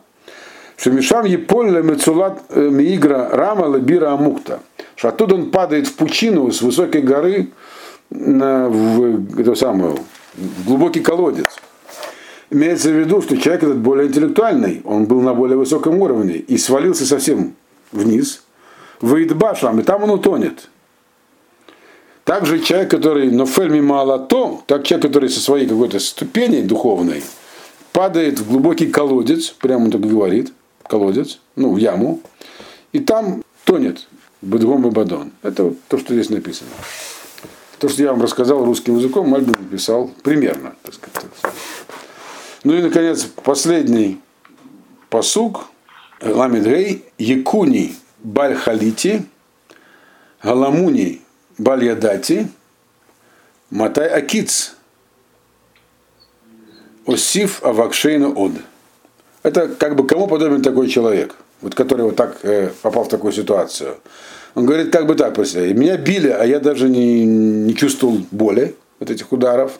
Шемишам 0.77 1.25
Еполя 1.25 1.81
Мецулат 1.81 2.41
э, 2.49 2.69
Миигра 2.69 3.29
Рама 3.31 3.65
Лабира 3.65 4.11
Амукта. 4.11 4.59
Что 4.95 5.09
оттуда 5.09 5.35
он 5.35 5.51
падает 5.51 5.87
в 5.87 5.95
пучину 5.95 6.51
с 6.51 6.61
высокой 6.61 7.01
горы 7.01 7.49
на, 8.11 8.69
в, 8.69 9.39
эту 9.39 9.55
самую, 9.55 9.97
в 10.35 10.67
глубокий 10.67 10.99
колодец. 10.99 11.47
Имеется 12.49 12.89
в 12.89 12.99
виду, 12.99 13.21
что 13.21 13.37
человек 13.37 13.63
этот 13.63 13.77
более 13.77 14.07
интеллектуальный, 14.07 14.81
он 14.83 15.05
был 15.05 15.21
на 15.21 15.33
более 15.33 15.57
высоком 15.57 15.99
уровне 15.99 16.35
и 16.35 16.57
свалился 16.57 17.05
совсем 17.05 17.55
вниз, 17.91 18.43
выйдет 18.99 19.37
башам, 19.37 19.79
и 19.79 19.83
там 19.83 20.03
он 20.03 20.11
утонет. 20.11 20.69
Также 22.25 22.59
человек, 22.59 22.91
который, 22.91 23.31
но 23.31 23.45
фельми 23.45 23.79
мало 23.79 24.19
то, 24.19 24.61
так 24.67 24.83
человек, 24.83 25.07
который 25.07 25.29
со 25.29 25.39
своей 25.39 25.65
какой-то 25.65 25.99
ступени 25.99 26.61
духовной 26.61 27.23
падает 27.93 28.39
в 28.39 28.49
глубокий 28.49 28.87
колодец, 28.87 29.49
прямо 29.49 29.85
он 29.85 29.91
так 29.91 30.01
говорит, 30.01 30.53
колодец, 30.87 31.39
ну, 31.55 31.73
в 31.73 31.77
яму, 31.77 32.21
и 32.91 32.99
там 32.99 33.43
тонет 33.63 34.07
Бадгом 34.41 34.87
и 34.87 34.91
Бадон. 34.91 35.31
Это 35.41 35.63
вот 35.63 35.77
то, 35.87 35.97
что 35.97 36.13
здесь 36.13 36.29
написано. 36.29 36.69
То, 37.81 37.89
что 37.89 38.03
я 38.03 38.11
вам 38.11 38.21
рассказал 38.21 38.63
русским 38.63 38.97
языком, 38.97 39.27
Мальбин 39.27 39.55
написал 39.59 40.11
примерно, 40.21 40.75
так 40.83 40.93
сказать. 40.93 41.25
Ну 42.63 42.75
и, 42.75 42.81
наконец, 42.83 43.23
последний 43.23 44.21
посук, 45.09 45.65
Ламидрей, 46.21 47.03
Якуни 47.17 47.95
Бальхалити, 48.19 49.23
Галамуни 50.43 51.21
Бальядати, 51.57 52.49
Матай 53.71 54.09
Акиц, 54.09 54.75
Осиф 57.07 57.63
Авакшейну 57.63 58.31
Од. 58.35 58.51
Это 59.41 59.69
как 59.69 59.95
бы 59.95 60.05
кому 60.05 60.27
подобен 60.27 60.61
такой 60.61 60.87
человек, 60.87 61.35
вот 61.61 61.73
который 61.73 62.03
вот 62.03 62.15
так 62.15 62.45
э, 62.45 62.69
попал 62.83 63.05
в 63.05 63.09
такую 63.09 63.33
ситуацию. 63.33 63.97
Он 64.55 64.65
говорит, 64.65 64.91
как 64.91 65.07
бы 65.07 65.15
так, 65.15 65.33
представляете, 65.33 65.77
меня 65.77 65.97
били, 65.97 66.29
а 66.29 66.45
я 66.45 66.59
даже 66.59 66.89
не, 66.89 67.25
не 67.25 67.75
чувствовал 67.75 68.19
боли 68.31 68.75
от 68.99 69.09
этих 69.09 69.31
ударов. 69.31 69.79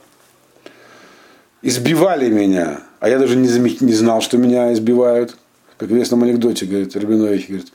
Избивали 1.62 2.30
меня, 2.30 2.82
а 3.00 3.10
я 3.10 3.20
даже 3.20 3.36
не, 3.36 3.48
не 3.48 3.94
знал, 3.94 4.22
что 4.22 4.38
меня 4.38 4.74
избивают. 4.74 5.36
Как 5.78 5.90
в 5.90 5.94
известном 5.94 6.24
анекдоте, 6.24 6.66
говорит 6.66 6.96
Рабинович, 6.96 7.48
говорит, 7.48 7.74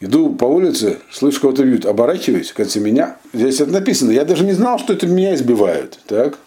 иду 0.00 0.34
по 0.34 0.44
улице, 0.46 0.98
слышу, 1.12 1.40
кого-то 1.40 1.62
бьют, 1.62 1.86
оборачиваюсь, 1.86 2.52
кажется, 2.52 2.80
меня. 2.80 3.16
Здесь 3.32 3.60
это 3.60 3.70
написано, 3.70 4.10
я 4.10 4.24
даже 4.24 4.44
не 4.44 4.52
знал, 4.52 4.78
что 4.78 4.92
это 4.92 5.06
меня 5.06 5.34
избивают. 5.34 5.98
Так? 6.06 6.38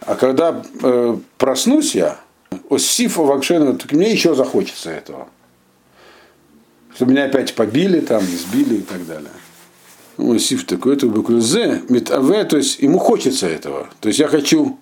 А 0.00 0.14
когда 0.14 0.62
э, 0.82 1.16
проснусь 1.38 1.94
я, 1.94 2.18
Осифа 2.70 3.22
Вакшенова, 3.22 3.74
так 3.74 3.92
мне 3.92 4.12
еще 4.12 4.34
захочется 4.34 4.90
этого. 4.90 5.28
Чтобы 6.94 7.12
меня 7.12 7.24
опять 7.24 7.54
побили, 7.54 8.00
там, 8.00 8.22
избили 8.22 8.76
и 8.76 8.82
так 8.82 9.06
далее. 9.06 9.30
Ну, 10.16 10.34
Осиф 10.34 10.64
такой, 10.64 10.94
это 10.94 11.08
буква 11.08 11.40
З, 11.40 11.82
метаве, 11.88 12.44
то 12.44 12.56
есть 12.56 12.78
ему 12.78 12.98
хочется 12.98 13.48
этого. 13.48 13.88
То 14.00 14.08
есть 14.08 14.20
я 14.20 14.28
хочу 14.28 14.78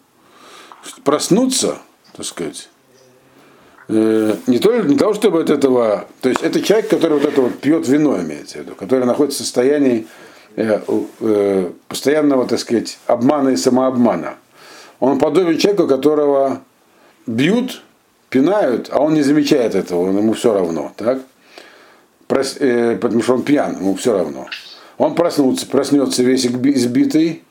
проснуться, 1.05 1.79
так 2.15 2.27
сказать, 2.27 2.69
э, 3.89 4.37
не, 4.47 4.59
только, 4.59 4.87
не 4.87 4.97
того, 4.97 5.15
чтобы 5.15 5.41
от 5.41 5.49
этого, 5.49 6.07
то 6.21 6.29
есть 6.29 6.43
это 6.43 6.61
человек, 6.61 6.91
который 6.91 7.19
вот 7.19 7.25
это 7.25 7.41
вот 7.41 7.59
пьет 7.61 7.89
вино, 7.89 8.21
имеется 8.21 8.59
в 8.59 8.61
виду, 8.61 8.75
который 8.75 9.07
находится 9.07 9.43
в 9.43 9.47
состоянии 9.47 10.07
э, 10.57 10.81
э, 11.21 11.71
постоянного, 11.89 12.47
так 12.47 12.59
сказать, 12.59 12.99
обмана 13.07 13.51
и 13.51 13.57
самообмана. 13.57 14.35
Он 15.01 15.19
подобен 15.19 15.57
человеку, 15.57 15.89
которого 15.89 16.61
бьют, 17.27 17.83
пинают, 18.29 18.91
а 18.93 19.01
он 19.01 19.15
не 19.15 19.23
замечает 19.23 19.75
этого, 19.75 20.07
ему 20.07 20.35
все 20.35 20.53
равно. 20.53 20.93
Так? 20.97 21.21
Прос, 22.33 22.57
э, 22.61 22.97
потому 22.97 23.23
что 23.23 23.35
он 23.35 23.43
пьян, 23.43 23.77
ему 23.77 23.95
все 23.95 24.17
равно. 24.17 24.47
Он 24.97 25.15
проснется, 25.15 25.67
проснется 25.67 26.23
весь 26.23 26.47
избитый, 26.47 27.43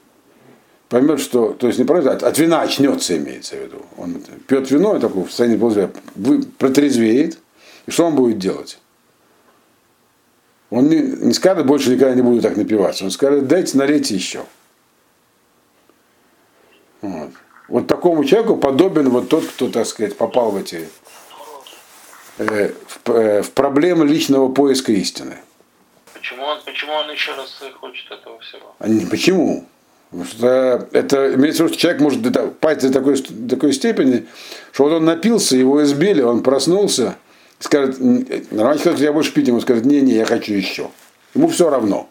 поймет, 0.90 1.20
что, 1.20 1.54
то 1.54 1.68
есть 1.68 1.78
не 1.78 1.86
просто, 1.86 2.14
от 2.14 2.38
вина 2.40 2.62
очнется, 2.62 3.16
имеется 3.16 3.58
в 3.58 3.60
виду. 3.60 3.86
Он 3.96 4.20
пьет 4.48 4.72
вино, 4.72 4.98
и 4.98 5.00
такой 5.00 5.26
в 5.26 5.28
состоянии 5.28 5.58
полузвия, 5.58 5.92
протрезвеет, 6.58 7.38
и 7.86 7.92
что 7.92 8.08
он 8.08 8.16
будет 8.16 8.40
делать? 8.40 8.80
Он 10.72 10.90
не, 10.90 10.98
не 10.98 11.34
скажет, 11.34 11.68
больше 11.68 11.92
никогда 11.92 12.16
не 12.16 12.24
буду 12.24 12.42
так 12.42 12.58
напиваться. 12.58 13.04
Он 13.04 13.12
скажет, 13.12 13.48
дайте 13.48 13.78
налейте 13.78 14.16
еще. 14.16 14.46
Вот. 17.04 17.30
вот 17.68 17.86
такому 17.86 18.26
человеку 18.26 18.58
подобен 18.58 19.10
вот 19.10 19.30
тот, 19.30 19.46
кто, 19.46 19.70
так 19.70 19.86
сказать, 19.86 20.18
попал 20.18 20.50
в 20.50 20.58
эти 20.58 20.88
в, 22.46 23.10
э, 23.12 23.42
в 23.42 23.52
проблемы 23.52 24.06
личного 24.06 24.50
поиска 24.50 24.92
истины. 24.92 25.38
Почему 26.14 26.44
он, 26.44 26.60
почему 26.64 26.94
он 26.94 27.12
еще 27.12 27.34
раз 27.36 27.62
хочет 27.80 28.12
этого 28.12 28.40
всего? 28.40 28.76
А 28.80 28.88
не, 28.88 29.06
почему? 29.06 29.66
Потому 30.12 30.26
что 30.26 30.90
это 30.92 31.34
имеется 31.36 31.64
в 31.64 31.66
виду, 31.68 31.74
что 31.74 31.82
человек 31.82 32.02
может 32.02 32.60
пасть 32.60 32.82
до 32.82 32.92
такой, 32.92 33.16
до 33.18 33.56
такой 33.56 33.74
степени, 33.74 34.28
что 34.74 34.84
вот 34.84 34.94
он 34.94 35.06
напился, 35.06 35.56
его 35.56 35.82
избили, 35.84 36.22
он 36.22 36.44
проснулся, 36.44 37.16
скажет, 37.60 37.98
нормально 38.52 38.82
я 38.98 39.14
больше 39.14 39.34
пить, 39.34 39.48
ему 39.48 39.62
скажет, 39.62 39.86
не-не, 39.86 40.14
я 40.14 40.26
хочу 40.26 40.54
еще. 40.54 40.92
Ему 41.34 41.48
все 41.48 41.70
равно. 41.70 42.10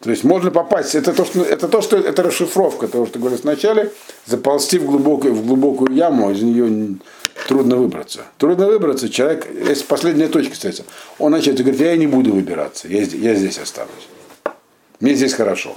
То 0.00 0.10
есть 0.10 0.22
можно 0.22 0.52
попасть, 0.52 0.94
это 0.94 1.12
то, 1.12 1.24
что, 1.24 1.42
это, 1.42 1.66
то, 1.66 1.82
что, 1.82 1.96
это 1.96 2.22
расшифровка 2.22 2.86
того, 2.86 3.06
что 3.06 3.18
говорилось 3.18 3.42
вначале, 3.42 3.92
заползти 4.26 4.78
в 4.78 4.84
глубокую, 4.84 5.34
в 5.34 5.44
глубокую 5.44 5.92
яму, 5.92 6.30
из 6.30 6.40
нее 6.40 6.98
трудно 7.48 7.76
выбраться. 7.76 8.26
Трудно 8.38 8.68
выбраться, 8.68 9.08
человек, 9.08 9.48
если 9.52 9.84
последняя 9.84 10.28
точка 10.28 10.52
остается, 10.52 10.84
он 11.18 11.32
начинает 11.32 11.60
говорить, 11.60 11.80
я 11.80 11.96
не 11.96 12.06
буду 12.06 12.32
выбираться, 12.32 12.86
я, 12.86 13.02
я 13.02 13.34
здесь 13.34 13.58
останусь. 13.58 14.08
Мне 15.00 15.14
здесь 15.14 15.34
хорошо. 15.34 15.76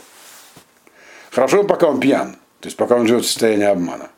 Хорошо, 1.31 1.63
пока 1.63 1.87
он 1.87 1.99
пьян, 1.99 2.33
то 2.59 2.67
есть 2.67 2.77
пока 2.77 2.97
он 2.97 3.07
живет 3.07 3.23
в 3.23 3.27
состоянии 3.27 3.65
обмана. 3.65 4.09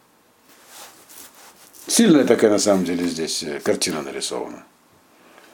Сильная 1.87 2.25
такая 2.25 2.51
на 2.51 2.59
самом 2.59 2.83
деле 2.83 3.05
здесь 3.05 3.43
э, 3.43 3.59
картина 3.63 4.01
нарисована. 4.01 4.63